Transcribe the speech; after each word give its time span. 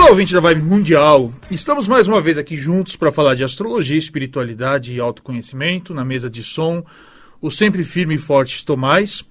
Olá, 0.00 0.08
ouvinte 0.08 0.32
da 0.32 0.40
Vibe 0.40 0.62
Mundial. 0.62 1.30
Estamos 1.50 1.86
mais 1.86 2.08
uma 2.08 2.22
vez 2.22 2.38
aqui 2.38 2.56
juntos 2.56 2.96
para 2.96 3.12
falar 3.12 3.34
de 3.34 3.44
astrologia, 3.44 3.98
espiritualidade 3.98 4.94
e 4.94 4.98
autoconhecimento 4.98 5.92
na 5.92 6.06
mesa 6.06 6.30
de 6.30 6.42
som. 6.42 6.82
O 7.38 7.50
sempre 7.50 7.84
firme 7.84 8.14
e 8.14 8.18
forte 8.18 8.64
Tomás. 8.64 9.22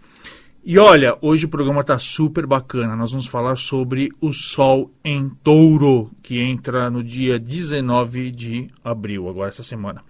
E 0.63 0.78
olha, 0.78 1.18
hoje 1.21 1.47
o 1.47 1.50
programa 1.50 1.82
está 1.82 1.97
super 1.97 2.46
bacana. 2.46 2.96
Nós 2.96 3.10
vamos 3.10 3.25
falar 3.25 3.57
sobre 3.57 4.11
o 4.21 4.32
Sol 4.32 4.93
em 5.04 5.28
Touro, 5.43 6.11
que 6.21 6.39
entra 6.39 6.88
no 6.88 7.04
dia 7.04 7.39
19 7.39 8.29
de 8.29 8.68
abril, 8.83 9.28
agora 9.28 9.50
essa 9.50 9.64
semana. 9.64 10.04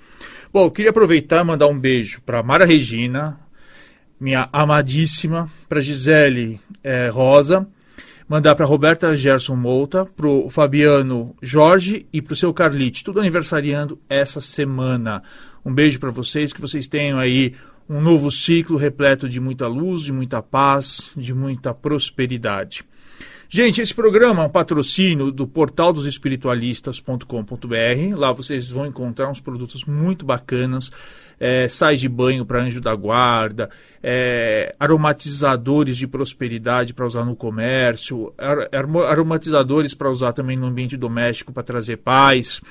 Bom, 0.51 0.65
eu 0.65 0.71
queria 0.71 0.91
aproveitar 0.91 1.41
e 1.41 1.47
mandar 1.47 1.67
um 1.67 1.79
beijo 1.79 2.21
para 2.25 2.43
Mara 2.43 2.65
Regina, 2.65 3.39
minha 4.19 4.49
amadíssima, 4.51 5.49
para 5.69 5.81
Gisele 5.81 6.59
eh, 6.83 7.07
Rosa, 7.07 7.65
mandar 8.29 8.53
para 8.53 8.65
Roberta 8.65 9.17
Gerson 9.17 9.55
Mouta, 9.55 10.07
o 10.23 10.49
Fabiano 10.51 11.35
Jorge 11.41 12.05
e 12.13 12.21
para 12.21 12.33
o 12.33 12.35
seu 12.35 12.53
Carlite, 12.53 13.03
tudo 13.03 13.19
aniversariando 13.19 13.99
essa 14.07 14.39
semana. 14.39 15.23
Um 15.65 15.73
beijo 15.73 15.99
para 15.99 16.11
vocês, 16.11 16.53
que 16.53 16.61
vocês 16.61 16.87
tenham 16.87 17.17
aí 17.17 17.55
um 17.89 17.99
novo 17.99 18.31
ciclo 18.31 18.77
repleto 18.77 19.27
de 19.27 19.39
muita 19.39 19.65
luz, 19.67 20.03
de 20.03 20.13
muita 20.13 20.43
paz, 20.43 21.11
de 21.17 21.33
muita 21.33 21.73
prosperidade. 21.73 22.83
Gente, 23.51 23.81
esse 23.81 23.95
programa 23.95 24.43
é 24.43 24.45
um 24.45 24.49
patrocínio 24.49 25.31
do 25.31 25.47
portal 25.47 25.91
dos 25.91 26.05
espiritualistas.com.br. 26.05 28.15
Lá 28.15 28.31
vocês 28.31 28.69
vão 28.69 28.85
encontrar 28.85 29.27
uns 29.27 29.39
produtos 29.39 29.85
muito 29.85 30.23
bacanas. 30.23 30.91
É, 31.39 31.67
sais 31.67 31.99
de 31.99 32.07
banho 32.07 32.45
para 32.45 32.61
anjo 32.61 32.79
da 32.79 32.93
guarda, 32.93 33.67
é, 34.03 34.75
aromatizadores 34.79 35.97
de 35.97 36.05
prosperidade 36.05 36.93
para 36.93 37.07
usar 37.07 37.25
no 37.25 37.35
comércio, 37.35 38.31
ar 38.37 38.69
aromatizadores 39.07 39.95
para 39.95 40.11
usar 40.11 40.33
também 40.33 40.55
no 40.55 40.67
ambiente 40.67 40.95
doméstico 40.95 41.51
para 41.51 41.63
trazer 41.63 41.97
paz. 41.97 42.61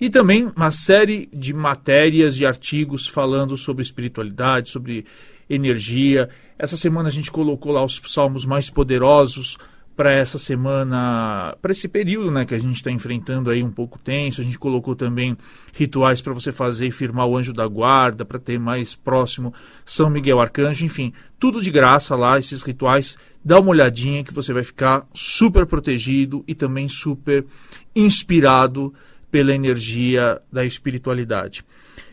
E 0.00 0.08
também 0.08 0.50
uma 0.56 0.70
série 0.70 1.28
de 1.34 1.52
matérias 1.52 2.40
e 2.40 2.46
artigos 2.46 3.06
falando 3.06 3.58
sobre 3.58 3.82
espiritualidade, 3.82 4.70
sobre 4.70 5.04
energia. 5.50 6.30
Essa 6.58 6.78
semana 6.78 7.10
a 7.10 7.12
gente 7.12 7.30
colocou 7.30 7.72
lá 7.72 7.84
os 7.84 8.00
salmos 8.06 8.46
mais 8.46 8.70
poderosos 8.70 9.58
para 9.96 10.12
essa 10.12 10.38
semana, 10.38 11.56
para 11.62 11.70
esse 11.70 11.86
período 11.86 12.30
né, 12.30 12.44
que 12.44 12.54
a 12.54 12.58
gente 12.58 12.76
está 12.76 12.90
enfrentando 12.90 13.48
aí 13.48 13.62
um 13.62 13.70
pouco 13.70 13.98
tenso. 13.98 14.40
A 14.40 14.44
gente 14.44 14.58
colocou 14.58 14.96
também 14.96 15.36
rituais 15.72 16.20
para 16.20 16.32
você 16.32 16.50
fazer 16.50 16.88
e 16.88 16.90
firmar 16.90 17.26
o 17.26 17.36
anjo 17.36 17.52
da 17.52 17.66
guarda, 17.66 18.24
para 18.24 18.38
ter 18.38 18.58
mais 18.58 18.94
próximo 18.94 19.54
São 19.84 20.10
Miguel 20.10 20.40
Arcanjo, 20.40 20.84
enfim, 20.84 21.12
tudo 21.38 21.62
de 21.62 21.70
graça 21.70 22.16
lá, 22.16 22.38
esses 22.38 22.62
rituais. 22.62 23.16
Dá 23.44 23.60
uma 23.60 23.70
olhadinha 23.70 24.24
que 24.24 24.34
você 24.34 24.52
vai 24.52 24.64
ficar 24.64 25.06
super 25.14 25.64
protegido 25.66 26.42
e 26.48 26.54
também 26.54 26.88
super 26.88 27.44
inspirado 27.94 28.92
pela 29.30 29.54
energia 29.54 30.40
da 30.52 30.64
espiritualidade. 30.64 31.64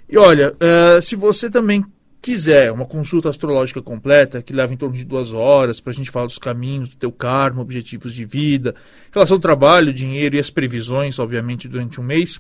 E 0.10 0.18
olha, 0.18 0.54
uh, 0.54 1.02
se 1.02 1.16
você 1.16 1.50
também 1.50 1.86
quiser 2.22 2.72
uma 2.72 2.86
consulta 2.86 3.30
astrológica 3.30 3.82
completa, 3.82 4.42
que 4.42 4.54
leva 4.54 4.74
em 4.74 4.78
torno 4.78 4.96
de 4.96 5.04
duas 5.04 5.34
horas, 5.34 5.80
para 5.80 5.92
a 5.92 5.96
gente 5.96 6.12
falar 6.12 6.28
dos 6.28 6.38
caminhos 6.38 6.90
do 6.90 6.96
teu 6.96 7.12
karma, 7.12 7.62
objetivos 7.62 8.14
de 8.14 8.24
vida, 8.26 8.76
relação 9.12 9.36
ao 9.36 9.42
trabalho, 9.42 9.92
dinheiro 9.92 10.36
e 10.36 10.40
as 10.40 10.50
previsões, 10.50 11.18
obviamente, 11.18 11.68
durante 11.68 12.00
um 12.00 12.04
mês, 12.04 12.40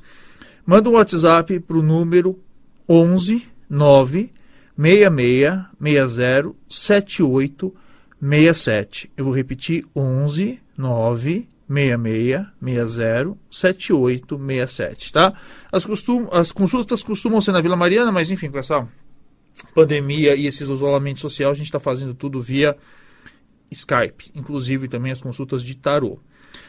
manda 0.66 0.88
um 0.88 0.94
WhatsApp 0.94 1.60
para 1.62 1.78
o 1.78 1.82
número 1.82 2.40
11 2.88 3.48
9 3.70 4.30
66 4.78 5.62
60 5.82 6.54
78 6.70 7.76
67. 8.22 9.12
Eu 9.18 9.26
vou 9.26 9.34
repetir 9.34 9.86
11 9.96 10.60
9 10.78 11.48
66 11.68 12.48
60 12.62 13.38
7867, 13.50 15.12
tá? 15.12 15.34
As, 15.72 15.86
costum, 15.86 16.28
as 16.32 16.52
consultas 16.52 17.02
costumam 17.02 17.42
ser 17.42 17.52
na 17.52 17.62
Vila 17.62 17.76
Mariana, 17.76 18.12
mas 18.12 18.30
enfim, 18.30 18.52
com 18.52 18.60
essa 18.60 18.88
pandemia 19.74 20.36
e 20.36 20.48
esse 20.48 20.64
isolamento 20.64 21.20
social, 21.20 21.52
a 21.52 21.56
gente 21.56 21.66
está 21.66 21.80
fazendo 21.80 22.14
tudo 22.14 22.42
via 22.42 22.76
Skype, 23.70 24.32
inclusive 24.36 24.88
também 24.88 25.12
as 25.12 25.22
consultas 25.22 25.64
de 25.64 25.76
tarô. 25.76 26.20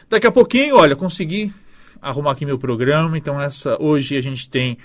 Daqui 0.09 0.27
a 0.27 0.31
pouquinho, 0.31 0.77
olha, 0.77 0.95
consegui 0.95 1.51
arrumar 2.01 2.31
aqui 2.31 2.45
meu 2.45 2.57
programa, 2.57 3.17
então 3.17 3.39
essa 3.39 3.81
hoje 3.81 4.17
a 4.17 4.21
gente 4.21 4.49
tem 4.49 4.77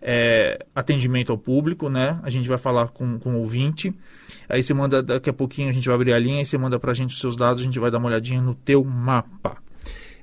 é, 0.00 0.64
atendimento 0.74 1.32
ao 1.32 1.38
público, 1.38 1.88
né? 1.88 2.20
A 2.22 2.28
gente 2.28 2.46
vai 2.46 2.58
falar 2.58 2.88
com, 2.88 3.18
com 3.18 3.34
o 3.34 3.38
ouvinte. 3.38 3.94
Aí 4.48 4.62
você 4.62 4.74
manda, 4.74 5.02
daqui 5.02 5.30
a 5.30 5.32
pouquinho 5.32 5.70
a 5.70 5.72
gente 5.72 5.86
vai 5.86 5.94
abrir 5.94 6.12
a 6.12 6.18
linha 6.18 6.42
e 6.42 6.46
você 6.46 6.58
manda 6.58 6.78
para 6.78 6.90
a 6.90 6.94
gente 6.94 7.10
os 7.10 7.20
seus 7.20 7.34
dados, 7.34 7.62
a 7.62 7.64
gente 7.64 7.78
vai 7.78 7.90
dar 7.90 7.98
uma 7.98 8.08
olhadinha 8.08 8.42
no 8.42 8.54
teu 8.54 8.84
mapa. 8.84 9.56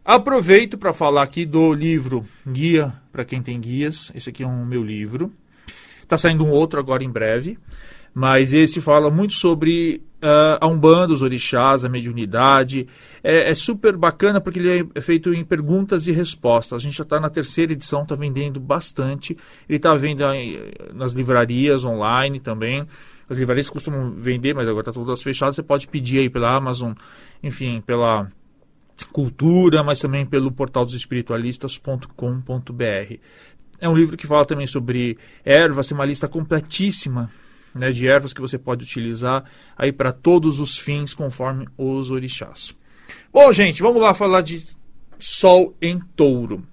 Aproveito 0.06 0.78
para 0.78 0.94
falar 0.94 1.24
aqui 1.24 1.46
do 1.46 1.74
livro 1.74 2.26
Guia 2.48 2.94
para 3.12 3.26
quem 3.26 3.42
tem 3.42 3.60
guias. 3.60 4.12
Esse 4.14 4.30
aqui 4.30 4.44
é 4.44 4.48
um 4.48 4.66
meu 4.66 4.84
livro. 4.84 5.32
Está 6.12 6.18
saindo 6.18 6.44
um 6.44 6.52
outro 6.52 6.78
agora 6.78 7.06
em 7.06 7.10
breve, 7.10 7.58
mas 8.14 8.54
esse 8.54 8.82
fala 8.82 9.10
muito 9.10 9.32
sobre 9.32 10.04
uh, 10.22 10.58
a 10.60 10.68
Umbanda, 10.68 11.14
os 11.14 11.22
orixás, 11.22 11.86
a 11.86 11.90
mediunidade. 11.90 12.86
É, 13.24 13.50
é, 13.50 13.54
super 13.54 13.96
bacana 13.96 14.42
porque 14.42 14.60
ele 14.60 14.90
é 14.94 15.00
feito 15.00 15.34
em 15.34 15.46
perguntas 15.46 16.08
e 16.08 16.12
respostas. 16.12 16.82
A 16.82 16.84
gente 16.84 16.98
já 16.98 17.04
está 17.04 17.18
na 17.18 17.30
terceira 17.30 17.72
edição, 17.72 18.04
está 18.04 18.14
vendendo 18.14 18.60
bastante. 18.60 19.38
Ele 19.70 19.78
está 19.78 19.96
vendo 19.96 20.22
nas 20.94 21.14
livrarias 21.14 21.86
online 21.86 22.42
também. 22.42 22.86
As 23.30 23.38
livrarias 23.38 23.70
costumam 23.70 24.12
vender, 24.12 24.54
mas 24.54 24.68
agora 24.68 24.82
está 24.82 24.92
todas 24.92 25.24
fechadas. 25.24 25.56
Você 25.56 25.64
pode 25.64 25.88
pedir 25.88 26.20
aí 26.20 26.30
pela 26.30 26.54
Amazon, 26.54 26.92
enfim, 27.42 27.80
pela 27.80 28.30
Cultura, 29.14 29.82
mas 29.82 30.02
também 30.02 30.26
pelo 30.26 30.52
portal 30.52 30.84
dos 30.84 30.94
espiritualistas.com.br. 30.94 33.18
É 33.82 33.90
um 33.90 33.96
livro 33.96 34.16
que 34.16 34.28
fala 34.28 34.46
também 34.46 34.68
sobre 34.68 35.18
ervas, 35.44 35.88
tem 35.88 35.98
uma 35.98 36.06
lista 36.06 36.28
completíssima 36.28 37.32
né, 37.74 37.92
de 37.92 38.08
ervas 38.08 38.32
que 38.32 38.40
você 38.40 38.56
pode 38.56 38.84
utilizar 38.84 39.44
aí 39.76 39.92
para 39.92 40.12
todos 40.12 40.60
os 40.60 40.78
fins 40.78 41.16
conforme 41.16 41.68
os 41.76 42.12
orixás. 42.12 42.76
Bom, 43.34 43.52
gente, 43.52 43.82
vamos 43.82 44.00
lá 44.00 44.14
falar 44.14 44.42
de 44.42 44.64
Sol 45.18 45.76
em 45.82 46.00
Touro. 46.16 46.64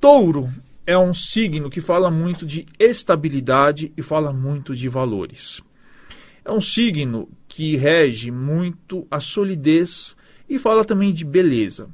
Touro 0.00 0.52
é 0.84 0.98
um 0.98 1.14
signo 1.14 1.70
que 1.70 1.80
fala 1.80 2.10
muito 2.10 2.44
de 2.44 2.66
estabilidade 2.76 3.92
e 3.96 4.02
fala 4.02 4.32
muito 4.32 4.74
de 4.74 4.88
valores. 4.88 5.60
É 6.44 6.50
um 6.50 6.60
signo 6.60 7.28
que 7.46 7.76
rege 7.76 8.30
muito 8.30 9.06
a 9.10 9.20
solidez 9.20 10.16
e 10.48 10.58
fala 10.58 10.84
também 10.84 11.12
de 11.12 11.24
beleza. 11.24 11.88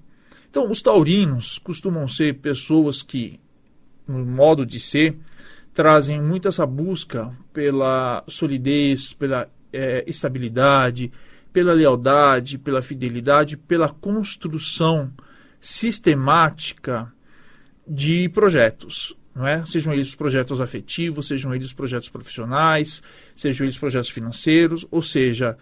Então, 0.49 0.71
os 0.71 0.81
taurinos 0.81 1.59
costumam 1.59 2.07
ser 2.07 2.35
pessoas 2.35 3.03
que 3.03 3.41
no 4.07 4.25
modo 4.25 4.65
de 4.65 4.79
ser, 4.79 5.17
trazem 5.73 6.23
muito 6.23 6.49
essa 6.49 6.65
busca 6.65 7.33
pela 7.53 8.23
solidez, 8.29 9.13
pela 9.13 9.49
é, 9.73 10.05
estabilidade, 10.07 11.11
pela 11.53 11.73
lealdade, 11.73 12.59
pela 12.59 12.83
fidelidade, 12.83 13.57
pela 13.57 13.89
construção 13.89 15.13
sistemática 15.61 17.13
de 17.87 18.29
projetos. 18.29 19.17
Não 19.35 19.47
é? 19.47 19.67
Sejam 19.67 19.93
eles 19.93 20.09
os 20.09 20.15
projetos 20.15 20.61
afetivos, 20.61 21.27
sejam 21.27 21.53
eles 21.53 21.67
os 21.67 21.73
projetos 21.73 22.09
profissionais, 22.09 23.03
sejam 23.35 23.65
eles 23.65 23.77
projetos 23.77 24.11
financeiros, 24.11 24.87
ou 24.93 25.03
seja, 25.03 25.59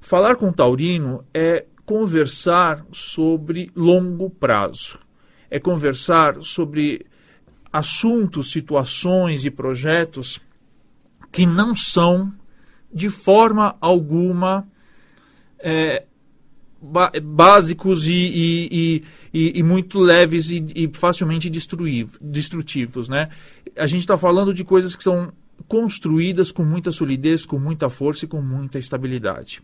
falar 0.00 0.36
com 0.36 0.48
o 0.48 0.52
taurino 0.52 1.24
é 1.32 1.64
conversar 1.86 2.84
sobre 2.92 3.70
longo 3.74 4.28
prazo, 4.28 4.98
é 5.50 5.58
conversar 5.58 6.42
sobre 6.42 7.06
assuntos, 7.72 8.50
situações 8.50 9.44
e 9.44 9.50
projetos 9.50 10.40
que 11.30 11.46
não 11.46 11.74
são 11.74 12.32
de 12.92 13.08
forma 13.08 13.76
alguma 13.80 14.66
é, 15.58 16.04
básicos 17.22 18.06
e, 18.06 18.12
e, 18.12 19.04
e, 19.32 19.58
e, 19.58 19.62
muito 19.62 20.00
leves 20.00 20.50
e, 20.50 20.90
facilmente 20.94 21.50
destrutivos. 21.50 23.08
Né? 23.08 23.28
A 23.76 23.86
gente 23.86 24.00
está 24.00 24.16
falando 24.18 24.52
de 24.52 24.64
coisas 24.64 24.96
que 24.96 25.04
são 25.04 25.32
construídas 25.68 26.50
com 26.50 26.64
muita 26.64 26.90
solidez, 26.90 27.44
com 27.44 27.58
muita 27.58 27.88
força 27.88 28.24
e 28.24 28.28
com 28.28 28.40
muita 28.40 28.78
estabilidade. 28.78 29.62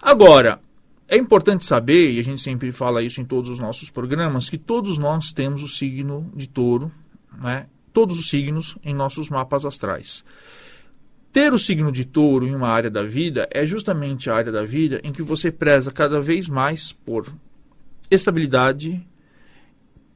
Agora, 0.00 0.60
é 1.06 1.16
importante 1.16 1.64
saber, 1.64 2.12
e 2.12 2.18
a 2.18 2.24
gente 2.24 2.40
sempre 2.40 2.72
fala 2.72 3.02
isso 3.02 3.20
em 3.20 3.24
todos 3.24 3.50
os 3.50 3.60
nossos 3.60 3.90
programas, 3.90 4.48
que 4.48 4.58
todos 4.58 4.96
nós 4.96 5.30
temos 5.30 5.62
o 5.62 5.68
signo 5.68 6.32
de 6.34 6.48
touro 6.48 6.90
né, 7.44 7.66
todos 7.92 8.18
os 8.18 8.28
signos 8.28 8.76
em 8.82 8.94
nossos 8.94 9.28
mapas 9.28 9.66
astrais. 9.66 10.24
Ter 11.30 11.52
o 11.52 11.58
signo 11.58 11.92
de 11.92 12.04
touro 12.04 12.46
em 12.46 12.54
uma 12.54 12.68
área 12.68 12.90
da 12.90 13.02
vida 13.02 13.46
é 13.50 13.66
justamente 13.66 14.30
a 14.30 14.34
área 14.34 14.50
da 14.50 14.64
vida 14.64 15.00
em 15.04 15.12
que 15.12 15.22
você 15.22 15.50
preza 15.52 15.92
cada 15.92 16.20
vez 16.20 16.48
mais 16.48 16.92
por 16.92 17.32
estabilidade, 18.10 19.06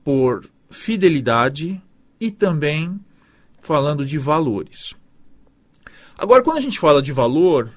por 0.02 0.48
fidelidade 0.70 1.80
e 2.20 2.30
também 2.30 2.98
falando 3.60 4.06
de 4.06 4.16
valores. 4.16 4.94
Agora, 6.16 6.42
quando 6.42 6.58
a 6.58 6.62
gente 6.62 6.78
fala 6.78 7.02
de 7.02 7.12
valor, 7.12 7.70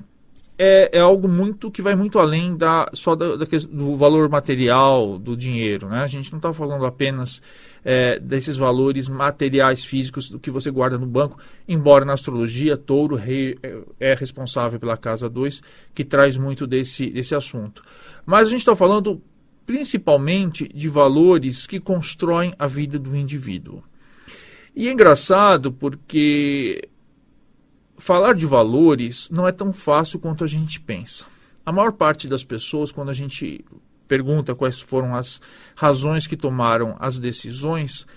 é, 0.64 0.92
é, 0.94 1.00
algo 1.00 1.28
muito 1.28 1.72
que 1.72 1.82
vai 1.82 1.96
muito 1.96 2.20
além 2.20 2.56
da 2.56 2.88
só 2.94 3.16
da, 3.16 3.36
da, 3.36 3.46
do 3.68 3.96
valor 3.96 4.30
material 4.30 5.18
do 5.18 5.36
dinheiro. 5.36 5.90
Né? 5.90 6.04
A 6.04 6.08
gente 6.08 6.32
não 6.32 6.38
está 6.38 6.54
falando 6.54 6.86
apenas 6.86 7.42
é, 7.84 8.20
desses 8.20 8.58
valores 8.58 9.10
materiais 9.10 9.84
físicos 9.84 10.30
do 10.30 10.40
que 10.40 10.52
você 10.52 10.70
guarda 10.70 11.00
no 11.00 11.08
banco, 11.08 11.40
embora 11.68 12.06
na 12.06 12.14
astrologia 12.14 12.78
Touro 12.78 13.16
rei, 13.16 13.58
é, 13.64 14.12
é 14.12 14.14
responsável 14.14 14.80
pela 14.80 14.96
casa 14.96 15.28
2, 15.28 15.64
que 15.96 16.06
traz 16.06 16.38
muito 16.38 16.68
desse, 16.68 17.10
desse 17.10 17.34
assunto. 17.34 17.82
Mas 18.24 18.46
a 18.46 18.52
gente 18.52 18.60
está 18.60 18.76
falando 18.76 19.20
principalmente 19.66 20.70
de 20.72 20.88
valores 20.88 21.66
que 21.66 21.80
constroem 21.80 22.54
a 22.60 22.68
vida 22.68 23.00
do 23.00 23.16
indivíduo. 23.16 23.82
E 24.76 24.88
é 24.88 24.92
engraçado 24.92 25.72
porque 25.72 26.88
falar 28.02 28.34
de 28.34 28.48
valores 28.48 29.30
não 29.30 29.48
é 29.48 29.52
tão 29.52 29.72
fácil 29.72 30.20
quanto 30.20 30.44
a 30.44 30.48
gente 30.48 30.80
pensa. 30.80 31.24
A 31.64 31.72
maior 31.72 31.92
parte 31.92 32.28
das 32.28 32.44
pessoas, 32.44 32.92
quando 32.92 33.10
a 33.10 33.14
gente 33.14 33.64
pergunta 34.08 34.56
quais 34.56 34.82
foram 34.82 35.16
as 35.16 35.40
razões 35.76 36.26
que 36.26 36.36
tomaram 36.36 36.98
as 37.00 37.20
decisões, 37.20 38.08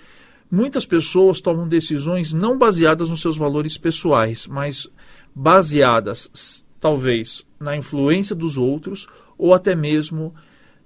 muitas 0.50 0.86
pessoas 0.86 1.38
tomam 1.38 1.68
decisões 1.68 2.32
não 2.32 2.56
baseadas 2.56 3.10
nos 3.10 3.20
seus 3.20 3.36
valores 3.36 3.76
pessoais, 3.76 4.46
mas 4.46 4.88
baseadas 5.34 6.64
talvez 6.80 7.46
na 7.60 7.76
influência 7.76 8.34
dos 8.34 8.56
outros 8.56 9.06
ou 9.36 9.52
até 9.52 9.74
mesmo 9.74 10.34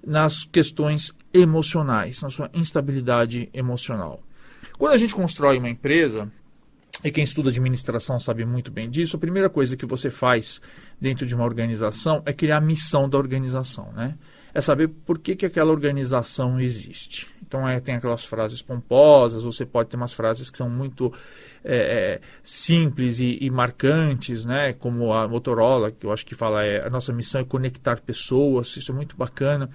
nas 0.05 0.43
questões 0.43 1.13
emocionais, 1.33 2.21
na 2.21 2.29
sua 2.29 2.49
instabilidade 2.53 3.49
emocional. 3.53 4.21
Quando 4.77 4.93
a 4.93 4.97
gente 4.97 5.15
constrói 5.15 5.57
uma 5.57 5.69
empresa, 5.69 6.29
e 7.03 7.11
quem 7.11 7.23
estuda 7.23 7.49
administração 7.49 8.19
sabe 8.19 8.45
muito 8.45 8.71
bem 8.71 8.89
disso, 8.89 9.15
a 9.15 9.19
primeira 9.19 9.49
coisa 9.49 9.77
que 9.77 9.85
você 9.85 10.09
faz 10.09 10.61
dentro 10.99 11.25
de 11.25 11.33
uma 11.33 11.45
organização 11.45 12.21
é 12.25 12.33
criar 12.33 12.57
a 12.57 12.61
missão 12.61 13.07
da 13.07 13.17
organização, 13.17 13.91
né? 13.93 14.17
É 14.53 14.59
saber 14.59 14.87
por 14.87 15.19
que, 15.19 15.35
que 15.35 15.45
aquela 15.45 15.71
organização 15.71 16.59
existe. 16.59 17.27
Então 17.41 17.67
é, 17.67 17.79
tem 17.79 17.95
aquelas 17.95 18.25
frases 18.25 18.61
pomposas, 18.61 19.43
você 19.43 19.65
pode 19.65 19.89
ter 19.89 19.95
umas 19.95 20.11
frases 20.11 20.49
que 20.49 20.57
são 20.57 20.69
muito 20.69 21.13
é, 21.63 21.75
é, 21.75 22.21
simples 22.43 23.19
e, 23.19 23.37
e, 23.39 23.49
marcantes, 23.49 24.43
né? 24.43 24.73
Como 24.73 25.13
a 25.13 25.27
Motorola, 25.27 25.91
que 25.91 26.05
eu 26.05 26.11
acho 26.11 26.25
que 26.25 26.35
fala 26.35 26.63
é 26.63 26.85
a 26.85 26.89
nossa 26.89 27.13
missão 27.13 27.39
é 27.39 27.43
conectar 27.43 28.01
pessoas, 28.01 28.75
isso 28.75 28.91
é 28.91 28.95
muito 28.95 29.15
bacana. 29.15 29.69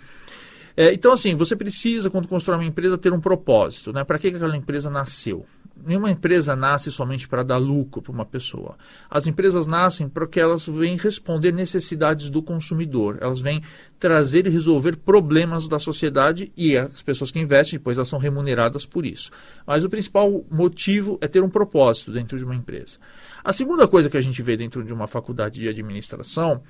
É, 0.76 0.92
então, 0.92 1.12
assim, 1.12 1.36
você 1.36 1.54
precisa, 1.54 2.10
quando 2.10 2.26
constrói 2.26 2.58
uma 2.58 2.64
empresa, 2.64 2.98
ter 2.98 3.12
um 3.12 3.20
propósito. 3.20 3.92
Né? 3.92 4.02
Para 4.02 4.18
que, 4.18 4.30
que 4.30 4.36
aquela 4.36 4.56
empresa 4.56 4.90
nasceu? 4.90 5.46
Nenhuma 5.86 6.10
empresa 6.10 6.56
nasce 6.56 6.90
somente 6.90 7.28
para 7.28 7.42
dar 7.42 7.58
lucro 7.58 8.00
para 8.00 8.12
uma 8.12 8.24
pessoa. 8.24 8.76
As 9.10 9.26
empresas 9.26 9.66
nascem 9.66 10.08
porque 10.08 10.40
elas 10.40 10.66
vêm 10.66 10.96
responder 10.96 11.52
necessidades 11.52 12.30
do 12.30 12.42
consumidor. 12.42 13.18
Elas 13.20 13.40
vêm 13.40 13.62
trazer 13.98 14.46
e 14.46 14.50
resolver 14.50 14.96
problemas 14.96 15.68
da 15.68 15.78
sociedade 15.78 16.50
e 16.56 16.76
as 16.76 17.02
pessoas 17.02 17.30
que 17.30 17.38
investem, 17.38 17.78
depois 17.78 17.96
elas 17.96 18.08
são 18.08 18.18
remuneradas 18.18 18.86
por 18.86 19.04
isso. 19.04 19.30
Mas 19.66 19.84
o 19.84 19.90
principal 19.90 20.44
motivo 20.50 21.18
é 21.20 21.28
ter 21.28 21.42
um 21.42 21.50
propósito 21.50 22.10
dentro 22.12 22.38
de 22.38 22.44
uma 22.44 22.54
empresa. 22.54 22.98
A 23.44 23.52
segunda 23.52 23.86
coisa 23.86 24.08
que 24.08 24.16
a 24.16 24.22
gente 24.22 24.40
vê 24.42 24.56
dentro 24.56 24.82
de 24.82 24.92
uma 24.92 25.06
faculdade 25.06 25.60
de 25.60 25.68
administração, 25.68 26.62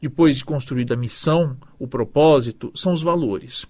depois 0.00 0.36
de 0.36 0.44
construída 0.44 0.94
a 0.94 0.96
missão, 0.96 1.56
o 1.78 1.88
propósito, 1.88 2.70
são 2.74 2.92
os 2.92 3.02
valores. 3.02 3.66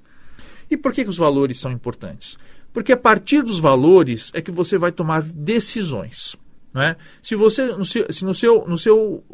E 0.70 0.76
por 0.76 0.92
que, 0.92 1.02
que 1.02 1.10
os 1.10 1.18
valores 1.18 1.58
são 1.58 1.72
importantes? 1.72 2.38
Porque 2.72 2.92
a 2.92 2.96
partir 2.96 3.42
dos 3.42 3.58
valores 3.58 4.30
é 4.34 4.40
que 4.40 4.50
você 4.50 4.78
vai 4.78 4.92
tomar 4.92 5.22
decisões. 5.22 6.36
Né? 6.72 6.96
Se 7.20 7.34
você, 7.34 7.66
no 7.66 7.84
seu, 7.84 8.12
se 8.12 8.24
no 8.24 8.32
seu, 8.32 8.64
no 8.66 8.78
seu, 8.78 9.24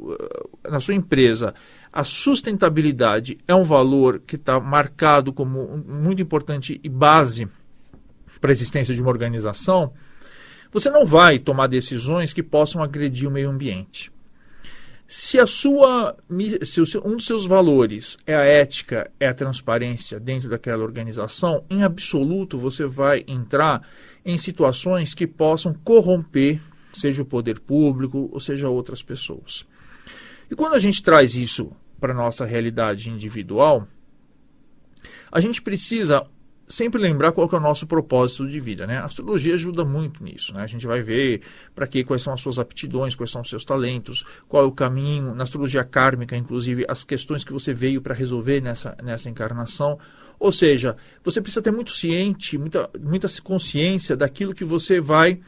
eh, 0.64 0.70
na 0.70 0.80
sua 0.80 0.94
empresa, 0.94 1.54
a 1.92 2.02
sustentabilidade 2.02 3.38
é 3.46 3.54
um 3.54 3.64
valor 3.64 4.22
que 4.26 4.36
está 4.36 4.58
marcado 4.58 5.32
como 5.32 5.84
muito 5.86 6.22
importante 6.22 6.80
e 6.82 6.88
base 6.88 7.46
para 8.40 8.50
a 8.50 8.52
existência 8.52 8.94
de 8.94 9.00
uma 9.02 9.10
organização, 9.10 9.92
você 10.72 10.90
não 10.90 11.04
vai 11.04 11.38
tomar 11.38 11.66
decisões 11.66 12.32
que 12.32 12.42
possam 12.42 12.82
agredir 12.82 13.28
o 13.28 13.32
meio 13.32 13.50
ambiente. 13.50 14.10
Se 15.08 15.38
a 15.38 15.46
sua, 15.46 16.16
se 16.62 16.80
um 16.98 17.16
dos 17.16 17.26
seus 17.26 17.46
valores 17.46 18.18
é 18.26 18.34
a 18.34 18.44
ética, 18.44 19.10
é 19.20 19.28
a 19.28 19.34
transparência 19.34 20.18
dentro 20.18 20.48
daquela 20.48 20.82
organização, 20.82 21.64
em 21.70 21.84
absoluto 21.84 22.58
você 22.58 22.86
vai 22.86 23.24
entrar 23.28 23.88
em 24.24 24.36
situações 24.36 25.14
que 25.14 25.26
possam 25.26 25.72
corromper, 25.72 26.60
seja 26.92 27.22
o 27.22 27.26
poder 27.26 27.60
público 27.60 28.28
ou 28.32 28.40
seja 28.40 28.68
outras 28.68 29.00
pessoas. 29.00 29.64
E 30.50 30.56
quando 30.56 30.74
a 30.74 30.78
gente 30.80 31.00
traz 31.00 31.36
isso 31.36 31.70
para 32.00 32.12
a 32.12 32.16
nossa 32.16 32.44
realidade 32.44 33.08
individual, 33.08 33.86
a 35.30 35.40
gente 35.40 35.62
precisa 35.62 36.26
sempre 36.68 37.00
lembrar 37.00 37.32
qual 37.32 37.48
é 37.50 37.56
o 37.56 37.60
nosso 37.60 37.86
propósito 37.86 38.46
de 38.46 38.58
vida, 38.58 38.86
né? 38.86 38.98
A 38.98 39.04
astrologia 39.04 39.54
ajuda 39.54 39.84
muito 39.84 40.22
nisso, 40.22 40.52
né? 40.54 40.62
A 40.62 40.66
gente 40.66 40.86
vai 40.86 41.00
ver 41.00 41.42
para 41.74 41.86
que 41.86 42.02
quais 42.02 42.22
são 42.22 42.32
as 42.32 42.40
suas 42.40 42.58
aptidões, 42.58 43.14
quais 43.14 43.30
são 43.30 43.42
os 43.42 43.48
seus 43.48 43.64
talentos, 43.64 44.24
qual 44.48 44.64
é 44.64 44.66
o 44.66 44.72
caminho, 44.72 45.34
na 45.34 45.44
astrologia 45.44 45.84
kármica, 45.84 46.36
inclusive, 46.36 46.84
as 46.88 47.04
questões 47.04 47.44
que 47.44 47.52
você 47.52 47.72
veio 47.72 48.00
para 48.00 48.14
resolver 48.14 48.60
nessa, 48.60 48.96
nessa 49.02 49.30
encarnação. 49.30 49.98
Ou 50.38 50.52
seja, 50.52 50.96
você 51.22 51.40
precisa 51.40 51.62
ter 51.62 51.70
muito 51.70 51.92
ciente, 51.92 52.58
muita, 52.58 52.90
muita 53.00 53.28
consciência 53.42 54.16
daquilo 54.16 54.54
que 54.54 54.64
você 54.64 55.00
vai 55.00 55.40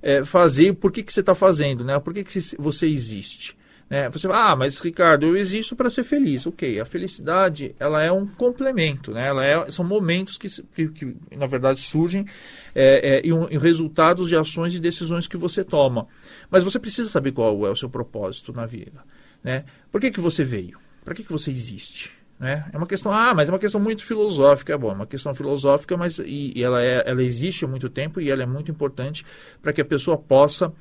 é, 0.00 0.22
fazer, 0.24 0.74
por 0.74 0.92
que, 0.92 1.02
que 1.02 1.12
você 1.12 1.20
está 1.20 1.34
fazendo, 1.34 1.84
né? 1.84 1.98
Por 1.98 2.14
que, 2.14 2.22
que 2.22 2.38
você 2.58 2.86
existe. 2.86 3.56
Né? 3.88 4.08
Você 4.10 4.26
fala, 4.26 4.52
ah, 4.52 4.56
mas 4.56 4.80
Ricardo, 4.80 5.26
eu 5.26 5.36
existo 5.36 5.76
para 5.76 5.90
ser 5.90 6.04
feliz. 6.04 6.46
Ok, 6.46 6.80
a 6.80 6.84
felicidade 6.84 7.74
ela 7.78 8.02
é 8.02 8.10
um 8.10 8.26
complemento, 8.26 9.12
né? 9.12 9.26
ela 9.26 9.44
é, 9.44 9.70
são 9.70 9.84
momentos 9.84 10.38
que, 10.38 10.48
que, 10.48 10.88
que 10.88 11.16
na 11.36 11.46
verdade 11.46 11.80
surgem 11.80 12.26
é, 12.74 13.16
é, 13.16 13.20
e, 13.24 13.32
um, 13.32 13.46
e 13.50 13.58
resultados 13.58 14.28
de 14.28 14.36
ações 14.36 14.74
e 14.74 14.80
decisões 14.80 15.26
que 15.26 15.36
você 15.36 15.62
toma. 15.62 16.06
Mas 16.50 16.64
você 16.64 16.78
precisa 16.78 17.08
saber 17.08 17.32
qual 17.32 17.66
é 17.66 17.70
o 17.70 17.76
seu 17.76 17.88
propósito 17.88 18.52
na 18.52 18.66
vida. 18.66 19.04
Né? 19.42 19.64
Por 19.92 20.00
que, 20.00 20.10
que 20.10 20.20
você 20.20 20.42
veio? 20.42 20.78
Para 21.04 21.14
que, 21.14 21.22
que 21.22 21.32
você 21.32 21.50
existe? 21.50 22.10
Né? 22.38 22.64
É 22.72 22.76
uma 22.76 22.86
questão, 22.86 23.12
ah, 23.12 23.32
mas 23.34 23.48
é 23.48 23.52
uma 23.52 23.58
questão 23.58 23.80
muito 23.80 24.04
filosófica, 24.04 24.72
é 24.72 24.76
bom, 24.76 24.90
é 24.90 24.94
uma 24.94 25.06
questão 25.06 25.34
filosófica, 25.34 25.96
mas 25.96 26.18
e, 26.18 26.52
e 26.56 26.62
ela, 26.62 26.82
é, 26.82 27.02
ela 27.06 27.22
existe 27.22 27.64
há 27.64 27.68
muito 27.68 27.88
tempo 27.88 28.20
e 28.20 28.30
ela 28.30 28.42
é 28.42 28.46
muito 28.46 28.70
importante 28.70 29.24
para 29.62 29.72
que 29.72 29.80
a 29.80 29.84
pessoa 29.84 30.16
possa 30.16 30.72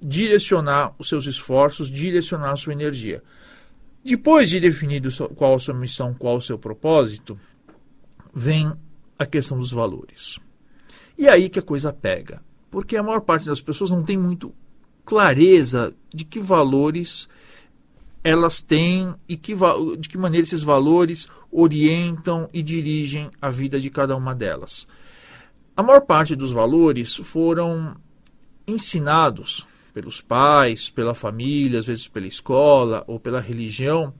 direcionar 0.00 0.94
os 0.98 1.08
seus 1.08 1.26
esforços, 1.26 1.90
direcionar 1.90 2.52
a 2.52 2.56
sua 2.56 2.72
energia. 2.72 3.22
Depois 4.04 4.48
de 4.48 4.60
definido 4.60 5.08
qual 5.34 5.54
a 5.54 5.58
sua 5.58 5.74
missão, 5.74 6.14
qual 6.14 6.36
o 6.36 6.42
seu 6.42 6.58
propósito, 6.58 7.38
vem 8.32 8.72
a 9.18 9.26
questão 9.26 9.58
dos 9.58 9.70
valores. 9.70 10.38
E 11.16 11.28
aí 11.28 11.48
que 11.48 11.58
a 11.58 11.62
coisa 11.62 11.92
pega, 11.92 12.40
porque 12.70 12.96
a 12.96 13.02
maior 13.02 13.20
parte 13.20 13.46
das 13.46 13.60
pessoas 13.60 13.90
não 13.90 14.04
tem 14.04 14.16
muito 14.16 14.54
clareza 15.04 15.94
de 16.14 16.24
que 16.24 16.38
valores 16.38 17.28
elas 18.22 18.60
têm 18.60 19.14
e 19.28 19.36
que, 19.36 19.54
de 19.98 20.08
que 20.08 20.18
maneira 20.18 20.46
esses 20.46 20.62
valores 20.62 21.28
orientam 21.50 22.48
e 22.52 22.62
dirigem 22.62 23.30
a 23.40 23.48
vida 23.48 23.80
de 23.80 23.90
cada 23.90 24.16
uma 24.16 24.34
delas. 24.34 24.86
A 25.76 25.82
maior 25.82 26.02
parte 26.02 26.36
dos 26.36 26.52
valores 26.52 27.16
foram 27.16 27.96
ensinados 28.66 29.66
pelos 29.92 30.20
pais, 30.20 30.90
pela 30.90 31.14
família, 31.14 31.78
às 31.78 31.86
vezes 31.86 32.08
pela 32.08 32.26
escola 32.26 33.04
ou 33.06 33.18
pela 33.18 33.40
religião. 33.40 34.12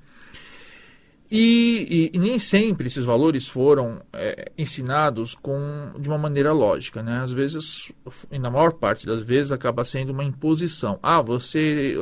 E, 1.30 2.10
e, 2.12 2.16
e 2.16 2.18
nem 2.18 2.38
sempre 2.38 2.86
esses 2.86 3.04
valores 3.04 3.46
foram 3.46 4.00
é, 4.14 4.50
ensinados 4.56 5.34
com, 5.34 5.92
de 5.98 6.08
uma 6.08 6.16
maneira 6.16 6.52
lógica. 6.52 7.02
Né? 7.02 7.20
Às 7.20 7.32
vezes, 7.32 7.92
e 8.30 8.38
na 8.38 8.50
maior 8.50 8.72
parte 8.72 9.06
das 9.06 9.22
vezes, 9.22 9.52
acaba 9.52 9.84
sendo 9.84 10.10
uma 10.10 10.24
imposição. 10.24 10.98
Ah, 11.02 11.20
você. 11.20 11.94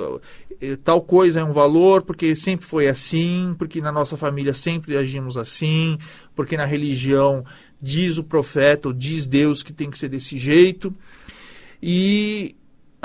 Eh, 0.61 0.77
tal 0.77 1.03
coisa 1.03 1.41
é 1.41 1.45
um 1.45 1.53
valor 1.53 2.03
porque 2.03 2.35
sempre 2.37 2.65
foi 2.65 2.89
assim, 2.89 3.55
porque 3.59 3.81
na 3.81 3.91
nossa 3.93 4.17
família 4.17 4.55
sempre 4.55 4.97
agimos 4.97 5.37
assim, 5.37 5.99
porque 6.35 6.57
na 6.57 6.65
religião 6.65 7.45
diz 7.83 8.17
o 8.17 8.25
profeta 8.25 8.89
ou 8.89 8.95
diz 8.95 9.27
Deus 9.27 9.63
que 9.63 9.73
tem 9.73 9.91
que 9.91 9.99
ser 9.99 10.09
desse 10.09 10.39
jeito. 10.39 10.95
E, 11.83 12.55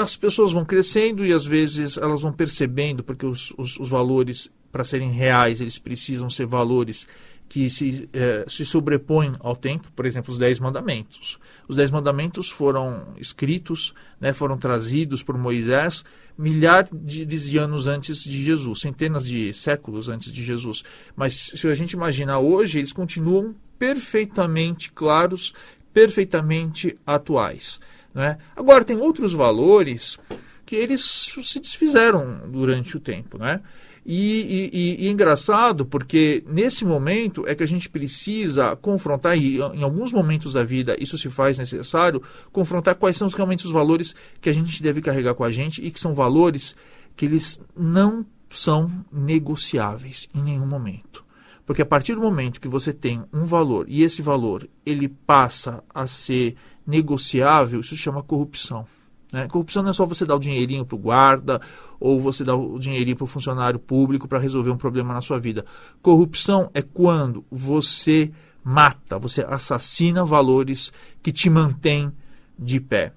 as 0.01 0.15
pessoas 0.15 0.51
vão 0.51 0.65
crescendo 0.65 1.25
e 1.25 1.33
às 1.33 1.45
vezes 1.45 1.97
elas 1.97 2.21
vão 2.21 2.31
percebendo, 2.31 3.03
porque 3.03 3.25
os, 3.25 3.53
os, 3.57 3.77
os 3.79 3.89
valores, 3.89 4.51
para 4.71 4.83
serem 4.83 5.11
reais, 5.11 5.61
eles 5.61 5.77
precisam 5.77 6.29
ser 6.29 6.45
valores 6.45 7.07
que 7.47 7.69
se, 7.69 8.09
eh, 8.13 8.45
se 8.47 8.65
sobrepõem 8.65 9.33
ao 9.41 9.55
tempo, 9.55 9.91
por 9.93 10.05
exemplo, 10.05 10.31
os 10.31 10.37
Dez 10.37 10.57
Mandamentos. 10.57 11.37
Os 11.67 11.75
Dez 11.75 11.91
Mandamentos 11.91 12.49
foram 12.49 13.13
escritos, 13.17 13.93
né, 14.21 14.31
foram 14.31 14.57
trazidos 14.57 15.21
por 15.21 15.37
Moisés 15.37 16.05
milhares 16.37 16.89
de 16.93 17.57
anos 17.57 17.87
antes 17.87 18.23
de 18.23 18.43
Jesus, 18.43 18.79
centenas 18.79 19.25
de 19.25 19.53
séculos 19.53 20.07
antes 20.07 20.31
de 20.31 20.43
Jesus. 20.43 20.83
Mas 21.15 21.51
se 21.55 21.67
a 21.67 21.75
gente 21.75 21.91
imaginar 21.91 22.39
hoje, 22.39 22.79
eles 22.79 22.93
continuam 22.93 23.53
perfeitamente 23.77 24.91
claros, 24.91 25.53
perfeitamente 25.93 26.97
atuais. 27.05 27.79
Né? 28.13 28.37
Agora, 28.55 28.83
tem 28.83 28.97
outros 28.97 29.33
valores 29.33 30.17
que 30.65 30.75
eles 30.75 31.01
se 31.43 31.59
desfizeram 31.59 32.49
durante 32.49 32.95
o 32.95 32.99
tempo. 32.99 33.37
Né? 33.37 33.61
E, 34.05 34.69
e, 34.73 35.05
e, 35.05 35.09
engraçado 35.09 35.85
porque 35.85 36.43
nesse 36.47 36.83
momento 36.83 37.45
é 37.47 37.53
que 37.53 37.61
a 37.63 37.67
gente 37.67 37.87
precisa 37.87 38.75
confrontar, 38.75 39.37
e 39.37 39.57
em 39.57 39.83
alguns 39.83 40.11
momentos 40.11 40.53
da 40.53 40.63
vida 40.63 40.95
isso 40.99 41.17
se 41.17 41.29
faz 41.29 41.59
necessário, 41.59 42.21
confrontar 42.51 42.95
quais 42.95 43.15
são 43.15 43.27
realmente 43.27 43.65
os 43.65 43.71
valores 43.71 44.15
que 44.39 44.49
a 44.49 44.53
gente 44.53 44.81
deve 44.81 45.01
carregar 45.01 45.35
com 45.35 45.43
a 45.43 45.51
gente 45.51 45.85
e 45.85 45.91
que 45.91 45.99
são 45.99 46.15
valores 46.15 46.75
que 47.15 47.25
eles 47.25 47.61
não 47.77 48.25
são 48.49 48.91
negociáveis 49.11 50.27
em 50.33 50.41
nenhum 50.41 50.65
momento. 50.65 51.23
Porque 51.63 51.83
a 51.83 51.85
partir 51.85 52.15
do 52.15 52.21
momento 52.21 52.59
que 52.59 52.67
você 52.67 52.91
tem 52.91 53.23
um 53.31 53.43
valor 53.43 53.85
e 53.87 54.03
esse 54.03 54.21
valor 54.21 54.67
ele 54.83 55.07
passa 55.07 55.83
a 55.93 56.07
ser 56.07 56.55
negociável, 56.85 57.81
isso 57.81 57.95
se 57.95 58.01
chama 58.01 58.23
corrupção. 58.23 58.85
Né? 59.31 59.47
Corrupção 59.47 59.81
não 59.81 59.91
é 59.91 59.93
só 59.93 60.05
você 60.05 60.25
dar 60.25 60.35
o 60.35 60.39
dinheirinho 60.39 60.85
para 60.85 60.95
o 60.95 60.99
guarda 60.99 61.61
ou 61.99 62.19
você 62.19 62.43
dar 62.43 62.55
o 62.55 62.77
dinheirinho 62.77 63.15
para 63.15 63.23
o 63.23 63.27
funcionário 63.27 63.79
público 63.79 64.27
para 64.27 64.39
resolver 64.39 64.71
um 64.71 64.77
problema 64.77 65.13
na 65.13 65.21
sua 65.21 65.39
vida. 65.39 65.65
Corrupção 66.01 66.69
é 66.73 66.81
quando 66.81 67.45
você 67.49 68.31
mata, 68.63 69.17
você 69.17 69.41
assassina 69.47 70.25
valores 70.25 70.91
que 71.23 71.31
te 71.31 71.49
mantêm 71.49 72.11
de 72.57 72.79
pé. 72.79 73.13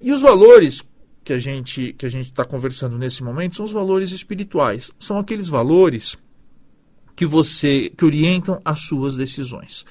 E 0.00 0.12
os 0.12 0.20
valores 0.20 0.84
que 1.24 1.32
a 1.32 1.38
gente 1.38 1.92
que 1.94 2.06
a 2.06 2.08
gente 2.08 2.26
está 2.26 2.44
conversando 2.44 2.96
nesse 2.96 3.22
momento 3.24 3.56
são 3.56 3.64
os 3.64 3.72
valores 3.72 4.12
espirituais. 4.12 4.92
São 4.98 5.18
aqueles 5.18 5.48
valores 5.48 6.16
que 7.16 7.24
você 7.24 7.90
que 7.96 8.04
orientam 8.04 8.60
as 8.64 8.82
suas 8.82 9.16
decisões. 9.16 9.84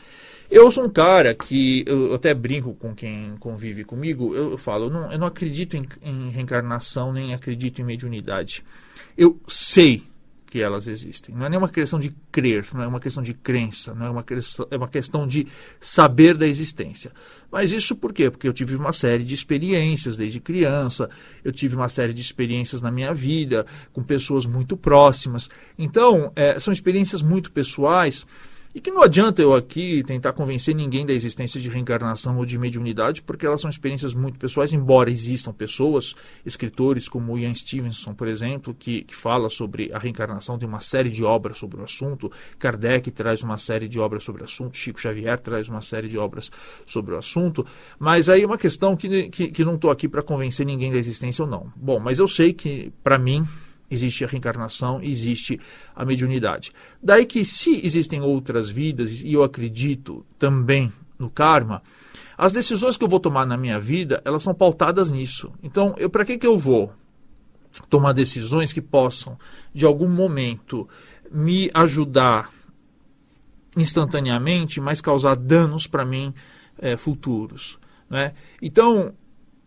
Eu 0.49 0.71
sou 0.71 0.85
um 0.85 0.89
cara 0.89 1.33
que 1.33 1.83
eu 1.87 2.13
até 2.13 2.33
brinco 2.33 2.73
com 2.75 2.93
quem 2.93 3.35
convive 3.39 3.83
comigo. 3.83 4.35
Eu, 4.35 4.57
falo, 4.57 4.85
eu 4.85 4.89
não, 4.89 5.11
eu 5.11 5.17
não 5.17 5.27
acredito 5.27 5.75
em, 5.75 5.87
em, 6.03 6.29
reencarnação 6.29 7.11
nem 7.11 7.33
acredito 7.33 7.81
em 7.81 7.83
mediunidade. 7.83 8.63
Eu 9.17 9.39
sei 9.47 10.03
que 10.45 10.61
elas 10.61 10.87
existem. 10.87 11.35
Não 11.35 11.47
é 11.47 11.49
nenhuma 11.49 11.67
questão 11.67 11.99
de 11.99 12.15
crer, 12.31 12.65
não 12.73 12.83
é 12.83 12.87
uma 12.87 12.99
questão 12.99 13.21
de 13.21 13.33
crença, 13.33 13.93
não 13.93 14.05
é 14.05 14.09
uma 14.09 14.23
questão, 14.23 14.67
é 14.69 14.77
uma 14.77 14.87
questão 14.87 15.27
de 15.27 15.47
saber 15.81 16.37
da 16.37 16.47
existência. 16.47 17.11
Mas 17.51 17.71
isso 17.71 17.95
por 17.95 18.13
quê? 18.13 18.29
Porque 18.29 18.47
eu 18.47 18.53
tive 18.53 18.75
uma 18.75 18.93
série 18.93 19.23
de 19.23 19.33
experiências 19.33 20.15
desde 20.15 20.39
criança, 20.39 21.09
eu 21.43 21.51
tive 21.51 21.75
uma 21.75 21.89
série 21.89 22.13
de 22.13 22.21
experiências 22.21 22.81
na 22.81 22.91
minha 22.91 23.13
vida 23.13 23.65
com 23.91 24.03
pessoas 24.03 24.45
muito 24.45 24.77
próximas. 24.77 25.49
Então, 25.77 26.31
é, 26.35 26.57
são 26.59 26.71
experiências 26.71 27.21
muito 27.21 27.51
pessoais 27.51 28.25
e 28.75 28.81
que 28.81 28.91
não 28.91 29.01
adianta 29.01 29.41
eu 29.41 29.55
aqui 29.55 30.03
tentar 30.03 30.33
convencer 30.33 30.75
ninguém 30.75 31.05
da 31.05 31.13
existência 31.13 31.61
de 31.61 31.69
reencarnação 31.69 32.37
ou 32.37 32.45
de 32.45 32.57
mediunidade, 32.57 33.21
porque 33.21 33.45
elas 33.45 33.61
são 33.61 33.69
experiências 33.69 34.13
muito 34.13 34.37
pessoais, 34.37 34.73
embora 34.73 35.09
existam 35.09 35.53
pessoas, 35.53 36.13
escritores 36.45 37.07
como 37.07 37.39
Ian 37.39 37.55
Stevenson, 37.55 38.13
por 38.13 38.27
exemplo, 38.27 38.75
que, 38.77 39.03
que 39.03 39.15
fala 39.15 39.49
sobre 39.49 39.93
a 39.93 39.97
reencarnação, 39.97 40.59
tem 40.59 40.67
uma 40.67 40.81
série 40.81 41.09
de 41.09 41.23
obras 41.23 41.57
sobre 41.57 41.79
o 41.79 41.85
assunto, 41.85 42.29
Kardec 42.59 43.09
traz 43.11 43.41
uma 43.43 43.57
série 43.57 43.87
de 43.87 43.97
obras 43.97 44.25
sobre 44.25 44.41
o 44.41 44.45
assunto, 44.45 44.77
Chico 44.77 44.99
Xavier 44.99 45.39
traz 45.39 45.69
uma 45.69 45.81
série 45.81 46.09
de 46.09 46.17
obras 46.17 46.51
sobre 46.85 47.15
o 47.15 47.17
assunto, 47.17 47.65
mas 47.97 48.27
aí 48.27 48.43
é 48.43 48.45
uma 48.45 48.57
questão 48.57 48.97
que, 48.97 49.29
que, 49.29 49.51
que 49.51 49.63
não 49.63 49.75
estou 49.75 49.89
aqui 49.89 50.09
para 50.09 50.21
convencer 50.21 50.65
ninguém 50.65 50.91
da 50.91 50.97
existência 50.97 51.45
ou 51.45 51.49
não. 51.49 51.71
Bom, 51.77 51.97
mas 51.97 52.19
eu 52.19 52.27
sei 52.27 52.51
que, 52.51 52.91
para 53.01 53.17
mim, 53.17 53.47
existe 53.89 54.23
a 54.23 54.27
reencarnação, 54.27 55.01
existe 55.01 55.59
a 55.95 56.05
mediunidade. 56.05 56.71
Daí 57.01 57.25
que 57.25 57.45
se 57.45 57.85
existem 57.85 58.21
outras 58.21 58.69
vidas, 58.69 59.21
e 59.21 59.33
eu 59.33 59.43
acredito 59.43 60.25
também 60.39 60.91
no 61.17 61.29
karma, 61.29 61.81
as 62.37 62.51
decisões 62.51 62.97
que 62.97 63.03
eu 63.03 63.07
vou 63.07 63.19
tomar 63.19 63.45
na 63.45 63.57
minha 63.57 63.79
vida, 63.79 64.21
elas 64.25 64.43
são 64.43 64.53
pautadas 64.53 65.09
nisso. 65.09 65.51
Então, 65.63 65.95
para 66.11 66.25
que 66.25 66.37
que 66.37 66.47
eu 66.47 66.57
vou 66.57 66.91
tomar 67.89 68.13
decisões 68.13 68.73
que 68.73 68.81
possam 68.81 69.37
de 69.73 69.85
algum 69.85 70.07
momento 70.07 70.87
me 71.31 71.69
ajudar 71.73 72.51
instantaneamente, 73.75 74.79
mas 74.79 75.01
causar 75.01 75.35
danos 75.35 75.85
para 75.87 76.05
mim 76.05 76.33
é, 76.77 76.95
futuros, 76.95 77.77
né? 78.09 78.33
Então, 78.61 79.13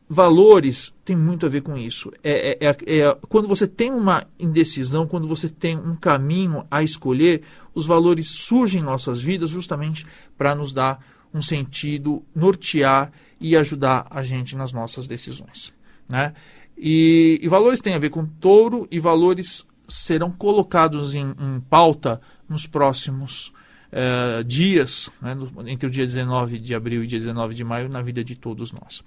valores 0.09 0.95
tem 1.05 1.15
muito 1.15 1.45
a 1.45 1.49
ver 1.49 1.61
com 1.61 1.77
isso. 1.77 2.11
É, 2.25 2.57
é, 2.61 2.69
é, 2.69 2.99
é, 2.99 3.19
quando 3.29 3.47
você 3.47 3.67
tem 3.67 3.93
uma 3.93 4.27
indecisão, 4.39 5.07
quando 5.07 5.29
você 5.29 5.49
tem 5.49 5.77
um 5.77 5.95
caminho 5.95 6.67
a 6.71 6.83
escolher, 6.83 7.43
os 7.75 7.87
valores 7.87 8.29
surgem 8.29 8.81
em 8.81 8.85
nossas 8.85 9.21
vidas 9.21 9.51
justamente 9.51 10.07
para 10.37 10.55
nos 10.55 10.73
dar 10.73 11.05
um 11.33 11.43
sentido, 11.43 12.23
nortear 12.35 13.13
e 13.39 13.55
ajudar 13.57 14.07
a 14.11 14.23
gente 14.23 14.57
nas 14.57 14.73
nossas 14.73 15.07
decisões. 15.07 15.73
Né? 16.09 16.33
E, 16.77 17.39
e 17.43 17.49
valores 17.49 17.81
têm 17.81 17.95
a 17.95 17.99
ver 17.99 18.11
com 18.11 18.25
touro 18.25 18.89
e 18.91 18.99
valores 18.99 19.67
serão 19.87 20.31
colocados 20.31 21.15
em, 21.15 21.35
em 21.39 21.61
pauta 21.69 22.21
nos 22.49 22.67
próximos 22.67 23.53
uh, 23.93 24.43
dias, 24.45 25.11
né? 25.21 25.37
entre 25.67 25.87
o 25.87 25.91
dia 25.91 26.07
19 26.07 26.59
de 26.59 26.75
abril 26.75 27.05
e 27.05 27.07
dia 27.07 27.19
19 27.19 27.55
de 27.55 27.65
maio, 27.65 27.89
na 27.89 28.01
vida 28.01 28.25
de 28.25 28.37
todos 28.37 28.73
nós. 28.73 29.03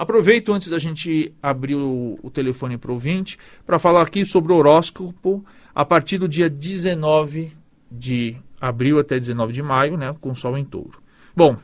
Aproveito 0.00 0.50
antes 0.50 0.68
da 0.68 0.78
gente 0.78 1.30
abrir 1.42 1.74
o, 1.74 2.18
o 2.22 2.30
telefone 2.30 2.78
para 2.78 2.90
o 2.90 2.94
ouvinte 2.94 3.38
para 3.66 3.78
falar 3.78 4.00
aqui 4.00 4.24
sobre 4.24 4.50
o 4.50 4.56
horóscopo 4.56 5.44
a 5.74 5.84
partir 5.84 6.16
do 6.16 6.26
dia 6.26 6.48
19 6.48 7.52
de 7.92 8.34
abril 8.58 8.98
até 8.98 9.20
19 9.20 9.52
de 9.52 9.62
maio, 9.62 9.98
né, 9.98 10.16
com 10.18 10.34
Sol 10.34 10.56
em 10.56 10.64
touro. 10.64 11.02
Bom, 11.36 11.58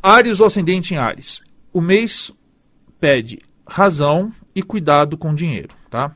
Ares 0.00 0.38
ou 0.38 0.46
ascendente 0.46 0.94
em 0.94 0.98
Ares. 0.98 1.42
O 1.72 1.80
mês 1.80 2.30
pede 3.00 3.40
razão 3.66 4.32
e 4.54 4.62
cuidado 4.62 5.18
com 5.18 5.32
o 5.32 5.34
dinheiro, 5.34 5.74
tá? 5.90 6.14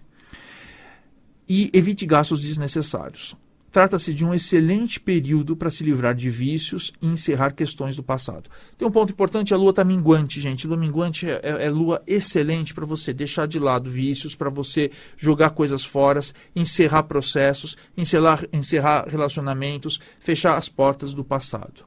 E 1.48 1.70
evite 1.72 2.06
gastos 2.06 2.40
desnecessários. 2.40 3.36
Trata-se 3.74 4.14
de 4.14 4.24
um 4.24 4.32
excelente 4.32 5.00
período 5.00 5.56
para 5.56 5.68
se 5.68 5.82
livrar 5.82 6.14
de 6.14 6.30
vícios 6.30 6.92
e 7.02 7.08
encerrar 7.08 7.50
questões 7.50 7.96
do 7.96 8.04
passado. 8.04 8.48
Tem 8.78 8.86
um 8.86 8.90
ponto 8.90 9.10
importante: 9.10 9.52
a 9.52 9.56
lua 9.56 9.70
está 9.70 9.82
minguante, 9.82 10.40
gente. 10.40 10.64
Lua 10.64 10.76
minguante 10.76 11.28
é, 11.28 11.40
é, 11.42 11.64
é 11.64 11.70
lua 11.70 12.00
excelente 12.06 12.72
para 12.72 12.86
você 12.86 13.12
deixar 13.12 13.48
de 13.48 13.58
lado 13.58 13.90
vícios, 13.90 14.36
para 14.36 14.48
você 14.48 14.92
jogar 15.16 15.50
coisas 15.50 15.84
fora, 15.84 16.20
encerrar 16.54 17.02
processos, 17.02 17.76
encerrar, 17.96 18.46
encerrar 18.52 19.08
relacionamentos, 19.08 20.00
fechar 20.20 20.56
as 20.56 20.68
portas 20.68 21.12
do 21.12 21.24
passado. 21.24 21.84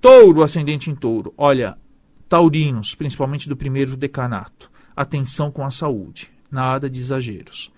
Touro, 0.00 0.42
ascendente 0.42 0.90
em 0.90 0.94
touro. 0.94 1.34
Olha, 1.36 1.76
taurinos, 2.26 2.94
principalmente 2.94 3.50
do 3.50 3.56
primeiro 3.56 3.98
decanato. 3.98 4.70
Atenção 4.96 5.50
com 5.50 5.62
a 5.62 5.70
saúde. 5.70 6.30
Nada 6.50 6.88
de 6.88 7.00
exageros. 7.00 7.70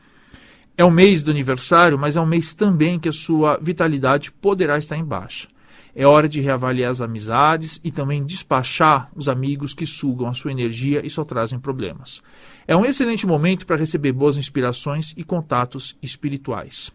É 0.76 0.84
o 0.84 0.90
mês 0.90 1.22
do 1.22 1.30
aniversário, 1.30 1.98
mas 1.98 2.16
é 2.16 2.20
um 2.20 2.26
mês 2.26 2.52
também 2.52 2.98
que 2.98 3.08
a 3.08 3.12
sua 3.12 3.58
vitalidade 3.62 4.32
poderá 4.32 4.76
estar 4.76 4.96
em 4.96 5.04
baixa. 5.04 5.48
É 5.94 6.04
hora 6.04 6.28
de 6.28 6.40
reavaliar 6.40 6.90
as 6.90 7.00
amizades 7.00 7.80
e 7.84 7.92
também 7.92 8.24
despachar 8.24 9.08
os 9.14 9.28
amigos 9.28 9.72
que 9.72 9.86
sugam 9.86 10.26
a 10.26 10.34
sua 10.34 10.50
energia 10.50 11.06
e 11.06 11.08
só 11.08 11.24
trazem 11.24 11.60
problemas. 11.60 12.20
É 12.66 12.74
um 12.74 12.84
excelente 12.84 13.24
momento 13.24 13.64
para 13.64 13.76
receber 13.76 14.10
boas 14.10 14.36
inspirações 14.36 15.14
e 15.16 15.22
contatos 15.22 15.96
espirituais. 16.02 16.90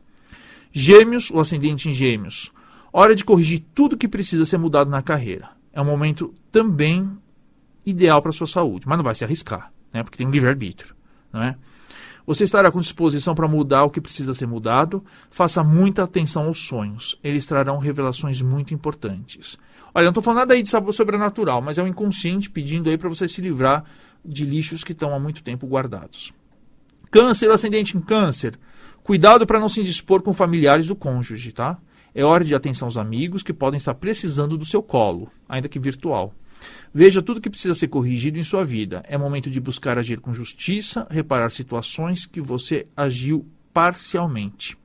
Gêmeos, 0.73 1.31
o 1.31 1.39
ascendente 1.39 1.87
em 1.87 1.93
Gêmeos. 1.93 2.51
Hora 2.91 3.15
de 3.15 3.23
corrigir 3.23 3.63
tudo 3.73 3.97
que 3.97 4.07
precisa 4.07 4.45
ser 4.45 4.57
mudado 4.57 4.89
na 4.89 5.01
carreira. 5.01 5.51
É 5.71 5.81
um 5.81 5.85
momento 5.85 6.33
também 6.51 7.09
ideal 7.85 8.21
para 8.21 8.31
a 8.31 8.33
sua 8.33 8.47
saúde, 8.47 8.85
mas 8.85 8.97
não 8.97 9.05
vai 9.05 9.15
se 9.15 9.23
arriscar, 9.23 9.71
né? 9.93 10.03
porque 10.03 10.17
tem 10.17 10.27
um 10.27 10.31
livre-arbítrio. 10.31 10.93
Não 11.31 11.41
é? 11.41 11.55
Você 12.29 12.43
estará 12.43 12.71
com 12.71 12.79
disposição 12.79 13.33
para 13.33 13.47
mudar 13.47 13.85
o 13.85 13.89
que 13.89 13.99
precisa 13.99 14.35
ser 14.35 14.45
mudado. 14.45 15.03
Faça 15.31 15.63
muita 15.63 16.03
atenção 16.03 16.45
aos 16.45 16.59
sonhos. 16.59 17.17
Eles 17.23 17.47
trarão 17.47 17.79
revelações 17.79 18.39
muito 18.39 18.71
importantes. 18.71 19.57
Olha, 19.95 20.03
não 20.03 20.11
estou 20.11 20.21
falando 20.21 20.41
nada 20.41 20.53
aí 20.53 20.61
de 20.61 20.69
sabor 20.69 20.93
sobrenatural, 20.93 21.59
mas 21.59 21.79
é 21.79 21.83
o 21.83 21.87
inconsciente 21.87 22.47
pedindo 22.47 22.87
aí 22.87 22.99
para 22.99 23.09
você 23.09 23.27
se 23.27 23.41
livrar 23.41 23.83
de 24.23 24.45
lixos 24.45 24.83
que 24.83 24.91
estão 24.91 25.11
há 25.11 25.17
muito 25.17 25.41
tempo 25.41 25.65
guardados. 25.65 26.31
Câncer, 27.09 27.49
ascendente 27.49 27.97
em 27.97 27.99
câncer. 27.99 28.59
Cuidado 29.01 29.47
para 29.47 29.59
não 29.59 29.67
se 29.67 29.79
indispor 29.79 30.21
com 30.21 30.31
familiares 30.31 30.85
do 30.85 30.95
cônjuge, 30.95 31.51
tá? 31.51 31.79
É 32.13 32.23
hora 32.23 32.45
de 32.45 32.53
atenção 32.53 32.85
aos 32.85 32.97
amigos 32.97 33.41
que 33.41 33.53
podem 33.53 33.79
estar 33.79 33.95
precisando 33.95 34.55
do 34.55 34.65
seu 34.65 34.83
colo, 34.83 35.31
ainda 35.49 35.67
que 35.67 35.79
virtual. 35.79 36.31
Veja 36.93 37.21
tudo 37.21 37.41
que 37.41 37.49
precisa 37.49 37.75
ser 37.75 37.87
corrigido 37.87 38.39
em 38.39 38.43
sua 38.43 38.65
vida. 38.65 39.03
É 39.07 39.17
momento 39.17 39.49
de 39.49 39.59
buscar 39.59 39.97
agir 39.97 40.19
com 40.19 40.33
justiça, 40.33 41.07
reparar 41.09 41.49
situações 41.51 42.25
que 42.25 42.41
você 42.41 42.87
agiu 42.95 43.45
parcialmente. 43.73 44.77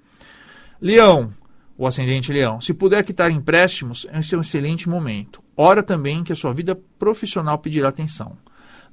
Leão, 0.81 1.33
o 1.77 1.87
ascendente 1.87 2.33
leão, 2.33 2.61
se 2.61 2.75
puder 2.75 3.03
quitar 3.05 3.31
empréstimos, 3.31 4.07
esse 4.13 4.35
é 4.35 4.39
um 4.39 4.43
excelente 4.43 4.89
momento. 4.89 5.43
Ora 5.57 5.83
também 5.83 6.23
que 6.23 6.33
a 6.33 6.37
sua 6.37 6.53
vida 6.53 6.79
profissional 6.99 7.59
pedirá 7.59 7.89
atenção. 7.89 8.37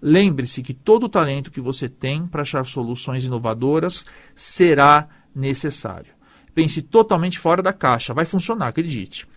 Lembre-se 0.02 0.64
que 0.64 0.74
todo 0.74 1.04
o 1.04 1.10
talento 1.10 1.52
que 1.52 1.62
você 1.62 1.88
tem 1.88 2.26
para 2.26 2.42
achar 2.42 2.66
soluções 2.66 3.24
inovadoras 3.24 4.04
será 4.34 5.08
necessário. 5.36 6.14
Pense 6.56 6.82
totalmente 6.82 7.38
fora 7.38 7.62
da 7.62 7.72
caixa, 7.72 8.14
vai 8.14 8.26
funcionar, 8.26 8.68
acredite. 8.68 9.28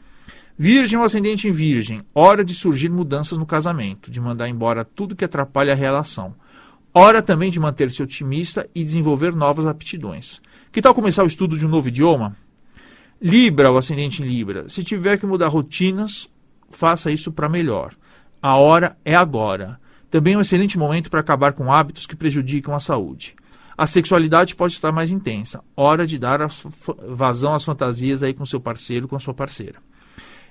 Virgem 0.56 0.96
ou 0.96 1.04
ascendente 1.04 1.48
em 1.48 1.52
Virgem, 1.52 2.02
hora 2.14 2.44
de 2.44 2.54
surgir 2.54 2.88
mudanças 2.88 3.36
no 3.36 3.44
casamento, 3.44 4.08
de 4.08 4.20
mandar 4.20 4.48
embora 4.48 4.84
tudo 4.84 5.16
que 5.16 5.24
atrapalha 5.24 5.72
a 5.72 5.76
relação. 5.76 6.32
Hora 6.92 7.20
também 7.20 7.50
de 7.50 7.58
manter-se 7.58 8.00
otimista 8.00 8.64
e 8.72 8.84
desenvolver 8.84 9.34
novas 9.34 9.66
aptidões. 9.66 10.40
Que 10.70 10.80
tal 10.80 10.94
começar 10.94 11.24
o 11.24 11.26
estudo 11.26 11.58
de 11.58 11.66
um 11.66 11.68
novo 11.68 11.88
idioma? 11.88 12.36
Libra, 13.20 13.72
o 13.72 13.76
ascendente 13.76 14.22
em 14.22 14.26
Libra. 14.26 14.68
Se 14.68 14.84
tiver 14.84 15.18
que 15.18 15.26
mudar 15.26 15.48
rotinas, 15.48 16.28
faça 16.70 17.10
isso 17.10 17.32
para 17.32 17.48
melhor. 17.48 17.96
A 18.40 18.54
hora 18.54 18.96
é 19.04 19.16
agora. 19.16 19.80
Também 20.08 20.34
é 20.34 20.38
um 20.38 20.42
excelente 20.42 20.78
momento 20.78 21.10
para 21.10 21.18
acabar 21.18 21.52
com 21.52 21.72
hábitos 21.72 22.06
que 22.06 22.14
prejudicam 22.14 22.76
a 22.76 22.80
saúde. 22.80 23.34
A 23.76 23.88
sexualidade 23.88 24.54
pode 24.54 24.74
estar 24.74 24.92
mais 24.92 25.10
intensa. 25.10 25.64
Hora 25.76 26.06
de 26.06 26.16
dar 26.16 26.38
vazão 27.08 27.54
às 27.54 27.64
fantasias 27.64 28.22
aí 28.22 28.32
com 28.32 28.46
seu 28.46 28.60
parceiro, 28.60 29.08
com 29.08 29.18
sua 29.18 29.34
parceira. 29.34 29.80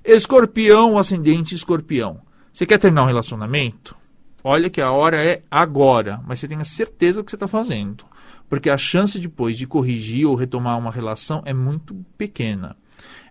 Escorpião, 0.06 0.98
ascendente 0.98 1.56
escorpião. 1.56 2.20
Você 2.52 2.66
quer 2.66 2.78
terminar 2.78 3.04
um 3.04 3.08
relacionamento? 3.08 3.96
Olha 4.44 4.70
que 4.70 4.82
a 4.82 4.92
hora 4.92 5.16
é 5.24 5.44
agora, 5.50 6.20
mas 6.28 6.40
você 6.40 6.48
tenha 6.48 6.66
certeza 6.66 7.22
do 7.22 7.24
que 7.24 7.32
você 7.32 7.38
está 7.38 7.48
fazendo. 7.48 8.04
Porque 8.50 8.70
a 8.70 8.78
chance 8.78 9.18
depois 9.18 9.58
de 9.58 9.66
corrigir 9.66 10.28
ou 10.28 10.36
retomar 10.36 10.78
uma 10.78 10.92
relação 10.92 11.42
é 11.46 11.54
muito 11.54 11.96
pequena. 12.18 12.76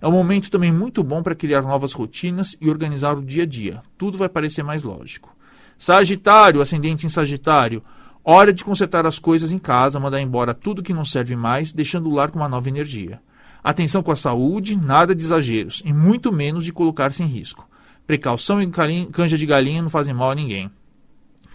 É 0.00 0.08
um 0.08 0.12
momento 0.12 0.50
também 0.50 0.72
muito 0.72 1.04
bom 1.04 1.22
para 1.22 1.34
criar 1.34 1.60
novas 1.60 1.92
rotinas 1.92 2.56
e 2.58 2.70
organizar 2.70 3.18
o 3.18 3.22
dia 3.22 3.42
a 3.42 3.46
dia. 3.46 3.82
Tudo 3.98 4.16
vai 4.16 4.30
parecer 4.30 4.62
mais 4.62 4.82
lógico. 4.82 5.36
Sagitário, 5.76 6.62
ascendente 6.62 7.04
em 7.04 7.10
Sagitário. 7.10 7.84
Hora 8.24 8.50
de 8.50 8.64
consertar 8.64 9.04
as 9.04 9.18
coisas 9.18 9.52
em 9.52 9.58
casa, 9.58 10.00
mandar 10.00 10.22
embora 10.22 10.54
tudo 10.54 10.82
que 10.82 10.94
não 10.94 11.04
serve 11.04 11.36
mais, 11.36 11.70
deixando 11.70 12.08
o 12.08 12.14
lar 12.14 12.30
com 12.30 12.38
uma 12.38 12.48
nova 12.48 12.70
energia. 12.70 13.20
Atenção 13.62 14.02
com 14.02 14.10
a 14.10 14.16
saúde, 14.16 14.76
nada 14.76 15.14
de 15.14 15.22
exageros, 15.22 15.82
e 15.84 15.92
muito 15.92 16.32
menos 16.32 16.64
de 16.64 16.72
colocar-se 16.72 17.22
em 17.22 17.26
risco. 17.26 17.68
Precaução 18.06 18.60
e 18.60 18.68
canja 19.12 19.38
de 19.38 19.46
galinha 19.46 19.82
não 19.82 19.90
fazem 19.90 20.12
mal 20.12 20.30
a 20.30 20.34
ninguém. 20.34 20.70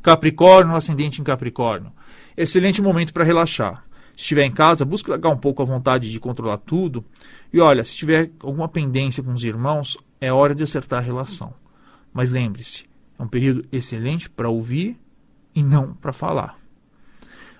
Capricórnio, 0.02 0.76
ascendente 0.76 1.20
em 1.20 1.24
Capricórnio. 1.24 1.92
Excelente 2.38 2.82
momento 2.82 3.14
para 3.14 3.26
relaxar. 3.26 3.84
Se 4.16 4.24
estiver 4.24 4.46
em 4.46 4.52
casa, 4.52 4.86
busque 4.86 5.10
largar 5.10 5.30
um 5.30 5.38
pouco 5.38 5.62
a 5.62 5.66
vontade 5.66 6.10
de 6.10 6.20
controlar 6.20 6.58
tudo. 6.58 7.04
E 7.52 7.60
olha, 7.60 7.84
se 7.84 7.96
tiver 7.96 8.32
alguma 8.40 8.70
pendência 8.70 9.22
com 9.22 9.34
os 9.34 9.44
irmãos, 9.44 9.98
é 10.22 10.32
hora 10.32 10.56
de 10.56 10.64
acertar 10.64 11.00
a 11.00 11.06
relação. 11.06 11.54
Mas 12.14 12.32
lembre-se, 12.32 12.86
é 13.20 13.24
um 13.24 13.28
período 13.28 13.66
excelente 13.72 14.30
para 14.30 14.50
ouvir 14.50 14.98
e 15.54 15.62
não 15.62 15.94
para 15.94 16.14
falar. 16.14 16.58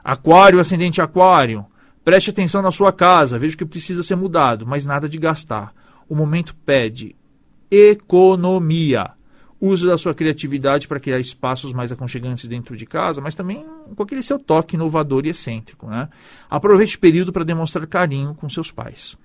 Aquário, 0.04 0.60
ascendente 0.60 1.01
Aquário. 1.01 1.66
Preste 2.07 2.29
atenção 2.29 2.61
na 2.61 2.71
sua 2.71 2.93
casa, 2.93 3.37
veja 3.37 3.57
que 3.57 3.65
precisa 3.65 4.01
ser 4.01 4.15
mudado, 4.15 4.65
mas 4.65 4.85
nada 4.85 5.09
de 5.09 5.17
gastar. 5.17 5.73
O 6.07 6.15
momento 6.15 6.55
pede 6.65 7.17
economia. 7.69 9.11
Use 9.59 9.85
da 9.85 9.97
sua 9.97 10.13
criatividade 10.13 10.87
para 10.87 11.01
criar 11.01 11.19
espaços 11.19 11.73
mais 11.73 11.91
aconchegantes 11.91 12.47
dentro 12.47 12.77
de 12.77 12.85
casa, 12.85 13.19
mas 13.19 13.35
também 13.35 13.65
com 13.93 14.03
aquele 14.03 14.23
seu 14.23 14.39
toque 14.39 14.77
inovador 14.77 15.25
e 15.25 15.31
excêntrico. 15.31 15.87
Né? 15.87 16.07
Aproveite 16.49 16.95
o 16.95 16.99
período 17.01 17.33
para 17.33 17.43
demonstrar 17.43 17.85
carinho 17.85 18.33
com 18.35 18.47
seus 18.47 18.71
pais. 18.71 19.17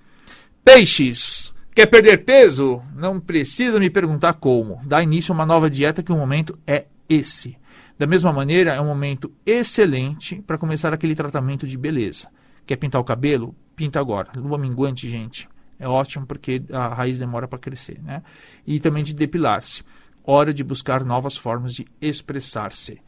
Peixes! 0.61 1.53
Quer 1.73 1.85
perder 1.85 2.25
peso? 2.25 2.81
Não 2.93 3.17
precisa 3.17 3.79
me 3.79 3.89
perguntar 3.89 4.33
como. 4.33 4.81
Dá 4.83 5.01
início 5.01 5.31
a 5.31 5.35
uma 5.35 5.45
nova 5.45 5.69
dieta 5.69 6.03
que 6.03 6.11
o 6.11 6.17
momento 6.17 6.59
é 6.67 6.87
esse. 7.07 7.55
Da 7.97 8.05
mesma 8.05 8.33
maneira, 8.33 8.73
é 8.73 8.81
um 8.81 8.87
momento 8.87 9.31
excelente 9.45 10.43
para 10.45 10.57
começar 10.57 10.93
aquele 10.93 11.15
tratamento 11.15 11.65
de 11.65 11.77
beleza. 11.77 12.27
Quer 12.65 12.77
pintar 12.77 13.01
o 13.01 13.03
cabelo? 13.03 13.55
Pinta 13.75 13.99
agora. 13.99 14.29
Lua 14.35 14.57
minguante, 14.57 15.09
gente. 15.09 15.47
É 15.79 15.87
ótimo 15.87 16.25
porque 16.25 16.61
a 16.71 16.87
raiz 16.89 17.17
demora 17.17 17.47
para 17.47 17.59
crescer. 17.59 17.99
Né? 18.01 18.21
E 18.65 18.79
também 18.79 19.03
de 19.03 19.13
depilar-se. 19.13 19.83
Hora 20.23 20.53
de 20.53 20.63
buscar 20.63 21.03
novas 21.03 21.35
formas 21.35 21.73
de 21.73 21.85
expressar-se. 21.99 23.01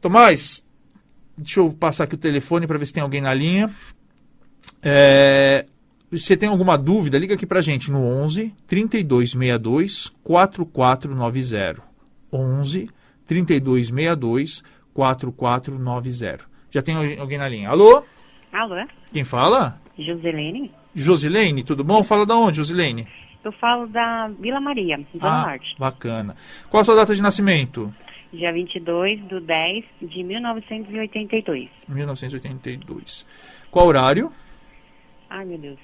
Tomás, 0.00 0.64
deixa 1.36 1.60
eu 1.60 1.70
passar 1.72 2.04
aqui 2.04 2.14
o 2.14 2.18
telefone 2.18 2.66
para 2.66 2.78
ver 2.78 2.86
se 2.86 2.92
tem 2.92 3.02
alguém 3.02 3.20
na 3.20 3.34
linha. 3.34 3.70
É, 4.82 5.66
você 6.10 6.36
tem 6.36 6.48
alguma 6.48 6.76
dúvida, 6.76 7.18
liga 7.18 7.34
aqui 7.34 7.46
para 7.46 7.60
a 7.60 7.62
gente 7.62 7.90
no 7.90 8.02
11 8.04 8.54
3262 8.66 10.12
4490. 10.22 11.82
11 12.32 12.90
3262 13.26 14.62
4490. 14.92 16.44
Já 16.70 16.82
tem 16.82 17.18
alguém 17.18 17.38
na 17.38 17.48
linha. 17.48 17.68
Alô? 17.68 18.04
Alô? 18.52 18.76
Quem 19.10 19.24
fala? 19.24 19.80
Joselene. 19.98 20.70
Josilene, 20.94 21.64
tudo 21.64 21.82
bom? 21.82 22.02
Fala 22.02 22.26
da 22.26 22.36
onde, 22.36 22.58
Josilene? 22.58 23.08
Eu 23.42 23.50
falo 23.52 23.86
da 23.86 24.28
Vila 24.38 24.60
Maria, 24.60 25.00
Zona 25.18 25.42
ah, 25.42 25.46
Norte. 25.46 25.74
Bacana. 25.78 26.36
Qual 26.68 26.82
a 26.82 26.84
sua 26.84 26.94
data 26.94 27.14
de 27.14 27.22
nascimento? 27.22 27.92
Dia 28.32 28.52
22 28.52 29.26
de 29.26 29.40
10 29.40 29.84
de 30.02 30.22
1982. 30.22 31.70
1982. 31.88 33.26
Qual 33.70 33.86
horário? 33.86 34.30
Ai, 35.28 35.44
meu 35.46 35.58
Deus. 35.58 35.78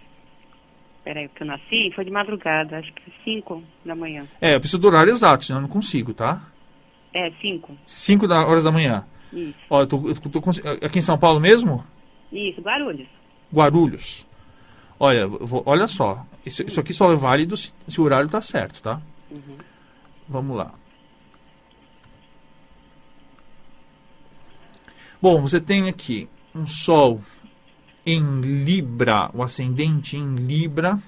Peraí, 1.02 1.28
que 1.28 1.42
eu 1.42 1.46
nasci 1.46 1.90
foi 1.94 2.04
de 2.04 2.10
madrugada, 2.10 2.78
acho 2.78 2.92
que 2.92 3.10
5 3.24 3.62
da 3.84 3.94
manhã. 3.94 4.26
É, 4.40 4.54
eu 4.54 4.60
preciso 4.60 4.78
do 4.78 4.88
horário 4.88 5.10
exato, 5.10 5.44
senão 5.44 5.60
eu 5.60 5.62
não 5.62 5.68
consigo, 5.68 6.12
tá? 6.12 6.42
É, 7.14 7.30
5. 7.40 7.76
5 7.86 8.26
horas 8.30 8.64
da 8.64 8.70
manhã. 8.70 9.04
Isso. 9.32 9.54
Ó, 9.70 9.80
eu 9.80 9.86
tô, 9.86 10.08
eu 10.08 10.14
tô, 10.14 10.40
aqui 10.84 10.98
em 10.98 11.02
São 11.02 11.18
Paulo 11.18 11.40
mesmo? 11.40 11.82
Isso, 12.32 12.60
Guarulhos. 12.60 13.08
Guarulhos. 13.52 14.26
Olha, 15.00 15.26
vou, 15.26 15.62
olha 15.64 15.86
só. 15.86 16.26
Isso, 16.44 16.62
isso, 16.62 16.80
aqui 16.80 16.92
só 16.92 17.12
é 17.12 17.16
válido 17.16 17.56
se, 17.56 17.72
se 17.86 18.00
o 18.00 18.04
horário 18.04 18.26
está 18.26 18.40
certo, 18.40 18.82
tá? 18.82 19.00
Uhum. 19.30 19.56
Vamos 20.28 20.56
lá. 20.56 20.72
Bom, 25.20 25.42
você 25.42 25.60
tem 25.60 25.88
aqui 25.88 26.28
um 26.54 26.66
Sol 26.66 27.20
em 28.06 28.40
Libra, 28.40 29.30
o 29.34 29.42
ascendente 29.42 30.16
em 30.16 30.34
Libra, 30.34 30.98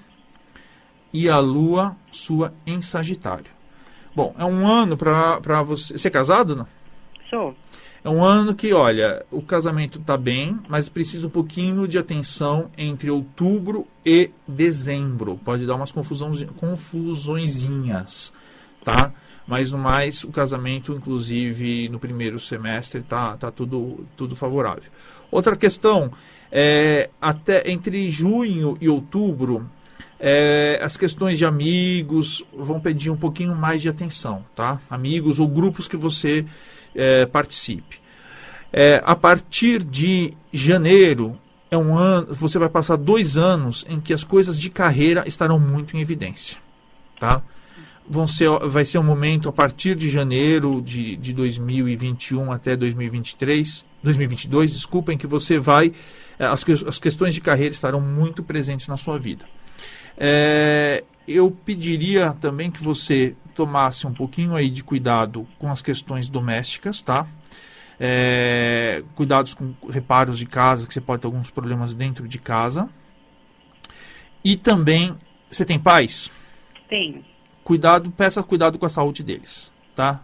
e 1.13 1.29
a 1.29 1.39
Lua 1.39 1.95
sua 2.11 2.53
em 2.65 2.81
Sagitário. 2.81 3.51
Bom, 4.15 4.35
é 4.37 4.45
um 4.45 4.67
ano 4.67 4.97
para 4.97 5.63
você. 5.63 5.97
Você 5.97 6.07
é 6.07 6.11
casado, 6.11 6.55
não? 6.55 6.67
Sou. 7.29 7.55
É 8.03 8.09
um 8.09 8.23
ano 8.23 8.55
que, 8.55 8.73
olha, 8.73 9.23
o 9.29 9.43
casamento 9.43 9.99
está 9.99 10.17
bem, 10.17 10.59
mas 10.67 10.89
precisa 10.89 11.27
um 11.27 11.29
pouquinho 11.29 11.87
de 11.87 11.99
atenção 11.99 12.71
entre 12.75 13.11
outubro 13.11 13.85
e 14.03 14.31
dezembro. 14.47 15.39
Pode 15.45 15.67
dar 15.67 15.75
umas 15.75 15.91
confusõezinhas, 15.91 18.33
tá? 18.83 19.13
Mas 19.47 19.71
no 19.71 19.77
mais, 19.77 20.23
o 20.23 20.29
casamento, 20.29 20.93
inclusive 20.93 21.89
no 21.89 21.99
primeiro 21.99 22.39
semestre, 22.39 23.03
tá, 23.03 23.37
tá 23.37 23.51
tudo, 23.51 24.03
tudo 24.17 24.35
favorável. 24.35 24.91
Outra 25.29 25.55
questão 25.55 26.11
é 26.51 27.07
até 27.21 27.69
entre 27.69 28.09
junho 28.09 28.79
e 28.81 28.89
outubro 28.89 29.69
é, 30.23 30.79
as 30.83 30.95
questões 30.97 31.39
de 31.39 31.45
amigos 31.45 32.45
vão 32.55 32.79
pedir 32.79 33.09
um 33.09 33.17
pouquinho 33.17 33.55
mais 33.55 33.81
de 33.81 33.89
atenção, 33.89 34.45
tá? 34.55 34.79
Amigos 34.87 35.39
ou 35.39 35.47
grupos 35.47 35.87
que 35.87 35.97
você 35.97 36.45
é, 36.93 37.25
participe. 37.25 37.99
É, 38.71 39.01
a 39.03 39.15
partir 39.15 39.83
de 39.83 40.31
janeiro 40.53 41.35
é 41.71 41.77
um 41.77 41.97
ano, 41.97 42.35
você 42.35 42.59
vai 42.59 42.69
passar 42.69 42.97
dois 42.97 43.35
anos 43.35 43.83
em 43.89 43.99
que 43.99 44.13
as 44.13 44.23
coisas 44.23 44.59
de 44.59 44.69
carreira 44.69 45.23
estarão 45.25 45.57
muito 45.57 45.97
em 45.97 46.01
evidência, 46.01 46.57
tá? 47.19 47.41
Vão 48.07 48.27
ser, 48.27 48.49
vai 48.67 48.85
ser 48.85 48.99
um 48.99 49.03
momento 49.03 49.49
a 49.49 49.51
partir 49.51 49.95
de 49.95 50.07
janeiro 50.07 50.83
de, 50.85 51.15
de 51.15 51.33
2021 51.33 52.51
até 52.51 52.75
2023, 52.75 53.87
2022, 54.03 54.73
desculpa, 54.73 55.11
em 55.13 55.17
que 55.17 55.25
você 55.25 55.57
vai, 55.57 55.91
é, 56.37 56.45
as, 56.45 56.63
as 56.87 56.99
questões 56.99 57.33
de 57.33 57.41
carreira 57.41 57.73
estarão 57.73 58.01
muito 58.01 58.43
presentes 58.43 58.87
na 58.87 58.97
sua 58.97 59.17
vida. 59.17 59.45
É, 60.23 61.03
eu 61.27 61.49
pediria 61.49 62.37
também 62.39 62.69
que 62.69 62.83
você 62.83 63.35
tomasse 63.55 64.05
um 64.05 64.13
pouquinho 64.13 64.55
aí 64.55 64.69
de 64.69 64.83
cuidado 64.83 65.47
com 65.57 65.71
as 65.71 65.81
questões 65.81 66.29
domésticas, 66.29 67.01
tá? 67.01 67.25
É, 67.99 69.03
cuidados 69.15 69.55
com 69.55 69.73
reparos 69.89 70.37
de 70.37 70.45
casa, 70.45 70.85
que 70.85 70.93
você 70.93 71.01
pode 71.01 71.23
ter 71.23 71.25
alguns 71.25 71.49
problemas 71.49 71.95
dentro 71.95 72.27
de 72.27 72.37
casa. 72.37 72.87
E 74.43 74.55
também, 74.55 75.17
você 75.49 75.65
tem 75.65 75.79
pais? 75.79 76.31
Tenho. 76.87 77.25
Cuidado, 77.63 78.11
peça 78.11 78.43
cuidado 78.43 78.77
com 78.77 78.85
a 78.85 78.89
saúde 78.89 79.23
deles, 79.23 79.71
tá? 79.95 80.23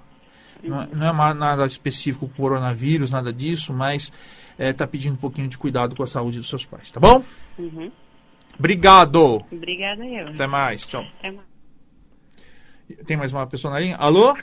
Não, 0.64 0.80
é, 0.80 0.88
não 0.94 1.28
é 1.28 1.34
nada 1.34 1.66
específico 1.66 2.28
com 2.28 2.44
coronavírus, 2.44 3.10
nada 3.10 3.34
disso, 3.34 3.74
mas 3.74 4.12
está 4.52 4.64
é, 4.64 4.74
tá 4.74 4.86
pedindo 4.86 5.14
um 5.14 5.18
pouquinho 5.18 5.48
de 5.48 5.58
cuidado 5.58 5.96
com 5.96 6.04
a 6.04 6.08
saúde 6.08 6.38
dos 6.38 6.50
seus 6.50 6.66
pais, 6.66 6.92
tá 6.92 7.00
bom? 7.00 7.24
Uhum. 7.58 7.92
Obrigado. 8.60 9.46
Obrigada 9.52 10.06
eu. 10.06 10.28
Até 10.30 10.48
mais. 10.48 10.86
Tchau. 10.86 11.04
Até 11.20 11.32
mais. 11.32 11.48
Tem 13.06 13.18
mais 13.18 13.34
uma 13.34 13.46
pessoa 13.46 13.74
na 13.74 13.80
linha? 13.80 13.98
Alô? 13.98 14.34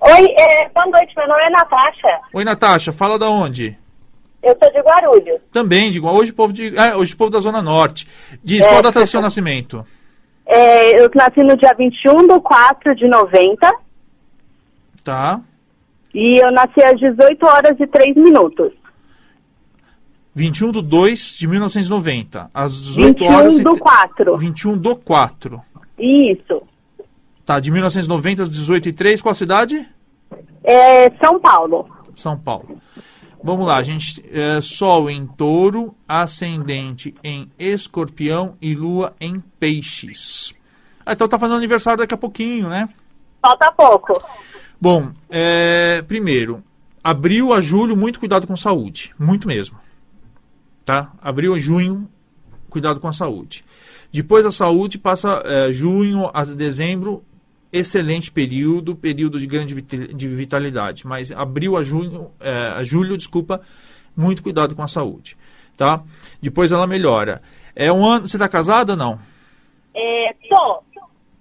Oi, 0.00 0.26
é, 0.38 0.68
boa 0.68 0.86
noite. 0.86 1.14
Meu 1.16 1.28
nome 1.28 1.42
é 1.42 1.50
Natasha. 1.50 2.20
Oi, 2.32 2.44
Natasha. 2.44 2.92
Fala 2.92 3.18
da 3.18 3.28
onde? 3.28 3.76
Eu 4.42 4.56
sou 4.62 4.70
de 4.70 4.80
Guarulhos. 4.80 5.40
Também, 5.50 5.90
de 5.90 6.00
Hoje 6.00 6.32
povo 6.32 6.52
de, 6.52 6.76
é, 6.76 6.94
hoje 6.94 7.16
povo 7.16 7.30
da 7.30 7.40
Zona 7.40 7.62
Norte. 7.62 8.06
Diz, 8.42 8.60
é, 8.60 8.64
qual 8.64 8.78
a 8.78 8.82
data 8.82 9.00
do 9.00 9.06
seu 9.06 9.20
nascimento? 9.20 9.84
É, 10.46 11.00
eu 11.00 11.10
nasci 11.14 11.42
no 11.42 11.56
dia 11.56 11.74
21 11.76 12.26
de 12.28 12.40
4 12.40 12.94
de 12.94 13.08
90. 13.08 13.72
Tá. 15.02 15.40
E 16.14 16.38
eu 16.38 16.52
nasci 16.52 16.82
às 16.84 16.98
18 17.00 17.46
horas 17.46 17.80
e 17.80 17.86
3 17.86 18.14
minutos. 18.16 18.72
21 20.34 20.72
do 20.72 20.82
2 20.82 21.36
de 21.38 21.46
1990, 21.46 22.50
às 22.52 22.80
18 22.80 23.18
21 23.20 23.34
horas. 23.34 23.58
e 23.58 23.62
do 23.62 23.70
tre- 23.70 23.80
4. 23.80 24.36
21 24.38 24.76
do 24.78 24.96
4. 24.96 25.62
Isso. 25.98 26.62
Tá, 27.46 27.60
de 27.60 27.70
1990 27.70 28.42
às 28.42 28.50
18 28.50 28.88
e 28.88 28.92
3, 28.92 29.20
qual 29.22 29.32
a 29.32 29.34
cidade? 29.34 29.88
É 30.64 31.10
São 31.24 31.38
Paulo. 31.38 31.88
São 32.14 32.36
Paulo. 32.38 32.78
Vamos 33.42 33.66
lá, 33.66 33.82
gente. 33.82 34.24
É, 34.32 34.60
Sol 34.62 35.10
em 35.10 35.26
touro, 35.26 35.94
ascendente 36.08 37.14
em 37.22 37.50
escorpião 37.58 38.56
e 38.60 38.74
lua 38.74 39.14
em 39.20 39.38
peixes. 39.60 40.54
Ah, 41.04 41.12
então 41.12 41.28
tá 41.28 41.38
fazendo 41.38 41.58
aniversário 41.58 41.98
daqui 41.98 42.14
a 42.14 42.18
pouquinho, 42.18 42.68
né? 42.70 42.88
Falta 43.42 43.70
pouco. 43.72 44.22
Bom, 44.80 45.10
é, 45.28 46.02
primeiro, 46.08 46.62
abril 47.02 47.52
a 47.52 47.60
julho, 47.60 47.94
muito 47.94 48.18
cuidado 48.18 48.46
com 48.46 48.56
saúde. 48.56 49.14
Muito 49.18 49.46
mesmo. 49.46 49.78
Tá? 50.84 51.12
Abril 51.20 51.54
a 51.54 51.58
junho, 51.58 52.08
cuidado 52.68 53.00
com 53.00 53.08
a 53.08 53.12
saúde. 53.12 53.64
Depois 54.12 54.44
da 54.44 54.52
saúde, 54.52 54.98
passa 54.98 55.42
é, 55.44 55.72
junho 55.72 56.30
a 56.32 56.44
dezembro, 56.44 57.24
excelente 57.72 58.30
período, 58.30 58.94
período 58.94 59.40
de 59.40 59.46
grande 59.46 59.74
de 59.74 60.28
vitalidade. 60.28 61.06
Mas 61.06 61.32
abril 61.32 61.76
a 61.76 61.82
junho, 61.82 62.30
é, 62.38 62.68
a 62.76 62.84
julho, 62.84 63.16
desculpa, 63.16 63.60
muito 64.16 64.42
cuidado 64.42 64.76
com 64.76 64.82
a 64.82 64.88
saúde. 64.88 65.36
Tá? 65.76 66.02
Depois 66.40 66.70
ela 66.70 66.86
melhora. 66.86 67.42
É 67.74 67.92
um 67.92 68.06
ano. 68.06 68.28
Você 68.28 68.36
está 68.36 68.48
casada 68.48 68.92
ou 68.92 68.96
não? 68.96 69.18
É, 69.92 70.32
tô. 70.48 70.82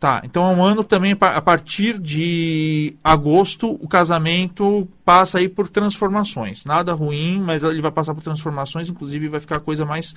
Tá, 0.03 0.19
então 0.25 0.43
é 0.43 0.53
um 0.53 0.61
ano 0.61 0.83
também, 0.83 1.15
a 1.17 1.41
partir 1.41 1.97
de 1.97 2.93
agosto, 3.01 3.79
o 3.81 3.87
casamento 3.87 4.85
passa 5.05 5.37
aí 5.37 5.47
por 5.47 5.69
transformações. 5.69 6.65
Nada 6.65 6.91
ruim, 6.91 7.39
mas 7.39 7.63
ele 7.63 7.81
vai 7.81 7.89
passar 7.89 8.13
por 8.13 8.21
transformações, 8.21 8.89
inclusive 8.89 9.29
vai 9.29 9.39
ficar 9.39 9.55
a 9.55 9.59
coisa 9.61 9.85
mais 9.85 10.13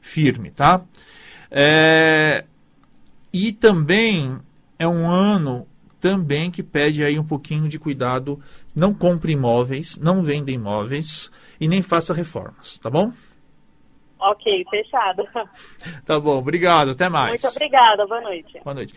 firme, 0.00 0.50
tá? 0.50 0.80
É, 1.52 2.46
E 3.32 3.52
também 3.52 4.36
é 4.76 4.88
um 4.88 5.08
ano 5.08 5.68
também 6.00 6.50
que 6.50 6.60
pede 6.60 7.04
aí 7.04 7.16
um 7.16 7.24
pouquinho 7.24 7.68
de 7.68 7.78
cuidado. 7.78 8.40
Não 8.74 8.92
compre 8.92 9.34
imóveis, 9.34 9.96
não 9.98 10.20
venda 10.20 10.50
imóveis 10.50 11.30
e 11.60 11.68
nem 11.68 11.80
faça 11.80 12.12
reformas, 12.12 12.76
tá 12.78 12.90
bom? 12.90 13.12
Ok, 14.18 14.66
fechado. 14.68 15.24
Tá 16.04 16.18
bom, 16.18 16.38
obrigado, 16.38 16.90
até 16.90 17.08
mais. 17.08 17.40
Muito 17.40 17.46
obrigada, 17.46 18.04
boa 18.04 18.20
noite. 18.20 18.60
Boa 18.64 18.74
noite. 18.74 18.94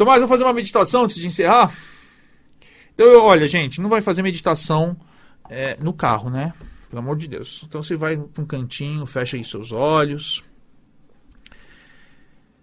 Tomás, 0.00 0.18
vou 0.18 0.28
fazer 0.28 0.44
uma 0.44 0.54
meditação 0.54 1.04
antes 1.04 1.16
de 1.16 1.26
encerrar. 1.26 1.76
Então, 2.94 3.04
eu- 3.06 3.22
olha, 3.22 3.46
gente, 3.46 3.82
não 3.82 3.90
vai 3.90 4.00
fazer 4.00 4.22
meditação 4.22 4.96
é, 5.50 5.76
no 5.78 5.92
carro, 5.92 6.30
né? 6.30 6.54
Pelo 6.88 7.00
amor 7.02 7.18
de 7.18 7.28
Deus. 7.28 7.62
Então 7.68 7.82
você 7.82 7.96
vai 7.96 8.16
para 8.16 8.42
um 8.42 8.46
cantinho, 8.46 9.04
fecha 9.04 9.36
aí 9.36 9.44
seus 9.44 9.72
olhos. 9.72 10.42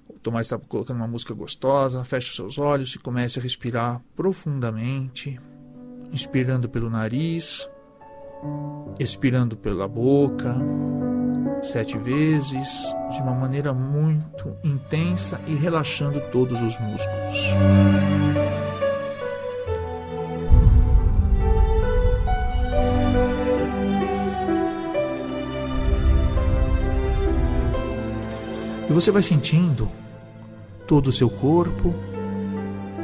O 0.09 0.13
Tomás 0.17 0.47
está 0.47 0.57
colocando 0.57 0.97
uma 0.97 1.07
música 1.07 1.31
gostosa. 1.31 2.03
Fecha 2.03 2.27
os 2.27 2.35
seus 2.35 2.57
olhos 2.57 2.95
e 2.95 2.97
comece 2.97 3.37
a 3.37 3.41
respirar 3.43 4.01
profundamente. 4.15 5.39
Inspirando 6.11 6.67
pelo 6.67 6.89
nariz, 6.89 7.69
expirando 8.97 9.55
pela 9.55 9.87
boca 9.87 10.57
sete 11.67 11.97
vezes, 11.97 12.95
de 13.11 13.21
uma 13.21 13.33
maneira 13.33 13.73
muito 13.73 14.55
intensa 14.63 15.39
e 15.47 15.53
relaxando 15.53 16.19
todos 16.31 16.61
os 16.61 16.77
músculos. 16.79 17.37
E 28.89 28.93
você 28.93 29.11
vai 29.11 29.21
sentindo 29.21 29.89
todo 30.87 31.07
o 31.07 31.11
seu 31.11 31.29
corpo, 31.29 31.93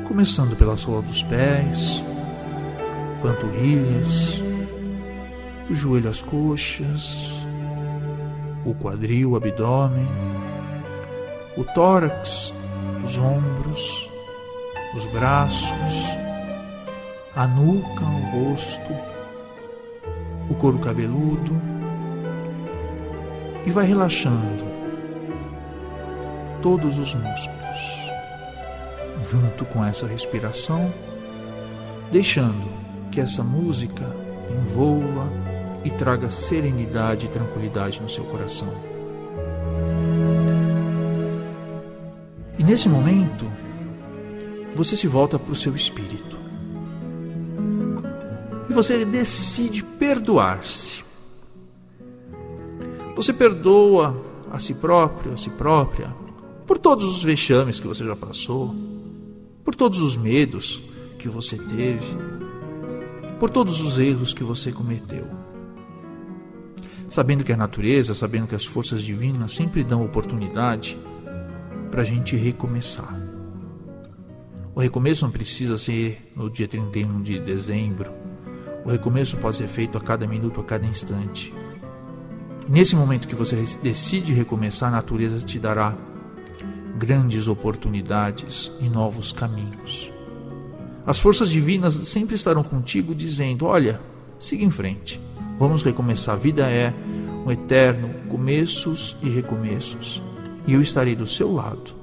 começando 0.07 0.55
pela 0.55 0.77
sola 0.77 1.01
dos 1.01 1.21
pés, 1.23 2.01
panturrilhas, 3.21 4.41
o 5.69 5.75
joelho 5.75 6.09
às 6.09 6.21
coxas, 6.21 7.42
o 8.65 8.73
quadril, 8.73 9.31
o 9.31 9.35
abdômen, 9.35 10.07
o 11.57 11.63
tórax, 11.63 12.53
os 13.05 13.17
ombros, 13.17 14.09
os 14.95 15.05
braços, 15.05 16.07
a 17.35 17.47
nuca, 17.47 18.03
o 18.03 18.51
rosto, 18.51 18.93
o 20.49 20.55
couro 20.55 20.79
cabeludo 20.79 21.59
e 23.65 23.71
vai 23.71 23.85
relaxando 23.85 24.65
todos 26.61 26.99
os 26.99 27.15
músculos. 27.15 27.63
Junto 29.29 29.65
com 29.65 29.83
essa 29.83 30.05
respiração, 30.05 30.91
deixando 32.11 32.67
que 33.11 33.19
essa 33.19 33.43
música 33.43 34.05
envolva 34.49 35.27
e 35.83 35.91
traga 35.91 36.31
serenidade 36.31 37.25
e 37.25 37.29
tranquilidade 37.29 38.01
no 38.01 38.09
seu 38.09 38.23
coração. 38.23 38.73
E 42.57 42.63
nesse 42.63 42.87
momento, 42.87 43.45
você 44.75 44.95
se 44.95 45.07
volta 45.07 45.37
para 45.37 45.51
o 45.51 45.55
seu 45.55 45.75
espírito. 45.75 46.37
E 48.69 48.73
você 48.73 49.03
decide 49.03 49.83
perdoar-se. 49.83 51.03
Você 53.15 53.33
perdoa 53.33 54.15
a 54.49 54.59
si 54.59 54.75
próprio, 54.75 55.33
a 55.33 55.37
si 55.37 55.49
própria, 55.49 56.15
por 56.65 56.77
todos 56.77 57.03
os 57.03 57.23
vexames 57.23 57.79
que 57.79 57.87
você 57.87 58.05
já 58.05 58.15
passou, 58.15 58.73
por 59.63 59.75
todos 59.75 60.01
os 60.01 60.15
medos 60.15 60.81
que 61.19 61.27
você 61.27 61.57
teve, 61.57 62.17
por 63.39 63.49
todos 63.49 63.81
os 63.81 63.99
erros 63.99 64.33
que 64.33 64.43
você 64.43 64.71
cometeu 64.71 65.27
sabendo 67.13 67.43
que 67.43 67.53
a 67.53 67.57
natureza, 67.57 68.15
sabendo 68.15 68.47
que 68.47 68.55
as 68.55 68.65
forças 68.65 69.03
divinas 69.03 69.53
sempre 69.53 69.83
dão 69.83 70.03
oportunidade 70.03 70.97
para 71.91 72.01
a 72.01 72.03
gente 72.03 72.35
recomeçar. 72.35 73.15
O 74.73 74.79
recomeço 74.79 75.23
não 75.23 75.31
precisa 75.31 75.77
ser 75.77 76.31
no 76.35 76.49
dia 76.49 76.67
31 76.67 77.21
de 77.21 77.37
dezembro. 77.37 78.11
O 78.83 78.89
recomeço 78.89 79.37
pode 79.37 79.57
ser 79.57 79.67
feito 79.67 79.95
a 79.95 80.01
cada 80.01 80.25
minuto, 80.25 80.59
a 80.59 80.63
cada 80.63 80.87
instante. 80.87 81.53
Nesse 82.67 82.95
momento 82.95 83.27
que 83.27 83.35
você 83.35 83.63
decide 83.83 84.33
recomeçar, 84.33 84.89
a 84.89 84.95
natureza 84.95 85.39
te 85.39 85.59
dará 85.59 85.95
grandes 86.97 87.47
oportunidades 87.47 88.71
e 88.81 88.89
novos 88.89 89.31
caminhos. 89.31 90.11
As 91.05 91.19
forças 91.19 91.47
divinas 91.47 91.93
sempre 91.93 92.33
estarão 92.33 92.63
contigo 92.63 93.13
dizendo: 93.13 93.67
olha, 93.67 94.01
siga 94.39 94.63
em 94.63 94.71
frente. 94.71 95.21
Vamos 95.59 95.83
recomeçar. 95.83 96.35
A 96.35 96.37
vida 96.37 96.69
é 96.69 96.93
um 97.45 97.51
eterno 97.51 98.23
começos 98.33 99.15
e 99.21 99.29
recomeços. 99.29 100.21
E 100.65 100.73
eu 100.73 100.81
estarei 100.81 101.15
do 101.15 101.27
seu 101.27 101.53
lado 101.53 101.93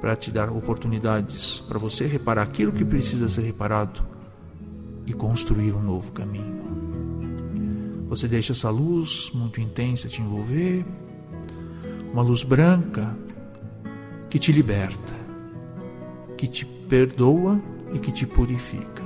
para 0.00 0.14
te 0.14 0.30
dar 0.30 0.50
oportunidades 0.50 1.60
para 1.60 1.78
você 1.78 2.06
reparar 2.06 2.42
aquilo 2.42 2.72
que 2.72 2.84
precisa 2.84 3.28
ser 3.28 3.40
reparado 3.40 4.04
e 5.06 5.12
construir 5.14 5.72
um 5.72 5.82
novo 5.82 6.12
caminho. 6.12 6.62
Você 8.08 8.28
deixa 8.28 8.52
essa 8.52 8.68
luz 8.68 9.30
muito 9.32 9.60
intensa 9.60 10.08
te 10.08 10.20
envolver, 10.20 10.84
uma 12.12 12.22
luz 12.22 12.42
branca 12.42 13.16
que 14.28 14.38
te 14.38 14.52
liberta, 14.52 15.14
que 16.36 16.46
te 16.46 16.66
perdoa 16.66 17.58
e 17.94 17.98
que 17.98 18.12
te 18.12 18.26
purifica. 18.26 19.03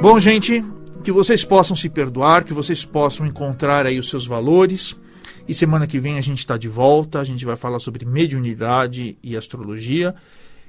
Bom, 0.00 0.18
gente, 0.18 0.64
que 1.04 1.12
vocês 1.12 1.44
possam 1.44 1.76
se 1.76 1.90
perdoar, 1.90 2.44
que 2.44 2.54
vocês 2.54 2.86
possam 2.86 3.26
encontrar 3.26 3.84
aí 3.84 3.98
os 3.98 4.08
seus 4.08 4.26
valores. 4.26 4.98
E 5.46 5.52
semana 5.52 5.86
que 5.86 6.00
vem 6.00 6.16
a 6.16 6.22
gente 6.22 6.38
está 6.38 6.56
de 6.56 6.68
volta, 6.68 7.20
a 7.20 7.24
gente 7.24 7.44
vai 7.44 7.54
falar 7.54 7.80
sobre 7.80 8.06
mediunidade 8.06 9.18
e 9.22 9.36
astrologia. 9.36 10.14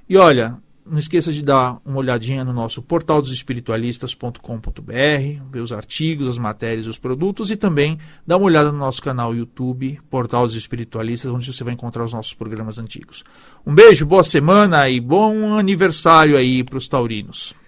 E 0.10 0.18
olha, 0.18 0.58
não 0.86 0.98
esqueça 0.98 1.32
de 1.32 1.42
dar 1.42 1.80
uma 1.86 2.00
olhadinha 2.00 2.44
no 2.44 2.52
nosso 2.52 2.82
portal 2.82 3.22
dos 3.22 3.32
espiritualistas.com.br, 3.32 4.42
ver 5.50 5.60
os 5.62 5.72
artigos, 5.72 6.28
as 6.28 6.38
matérias, 6.38 6.86
os 6.86 7.00
produtos 7.00 7.52
e 7.52 7.56
também 7.56 7.98
dar 8.28 8.36
uma 8.36 8.48
olhada 8.48 8.70
no 8.70 8.80
nosso 8.80 9.02
canal 9.02 9.34
YouTube, 9.34 9.98
Portal 10.10 10.46
dos 10.46 10.56
Espiritualistas, 10.58 11.32
onde 11.32 11.54
você 11.54 11.64
vai 11.64 11.74
encontrar 11.74 12.04
os 12.04 12.12
nossos 12.12 12.34
programas 12.34 12.78
antigos. 12.78 13.24
Um 13.66 13.74
beijo, 13.74 14.06
boa 14.06 14.26
semana 14.26 14.90
e 14.90 15.00
bom 15.00 15.58
aniversário 15.58 16.36
aí 16.36 16.66
para 16.66 16.78
os 16.78 16.90
taurinos. 16.90 17.61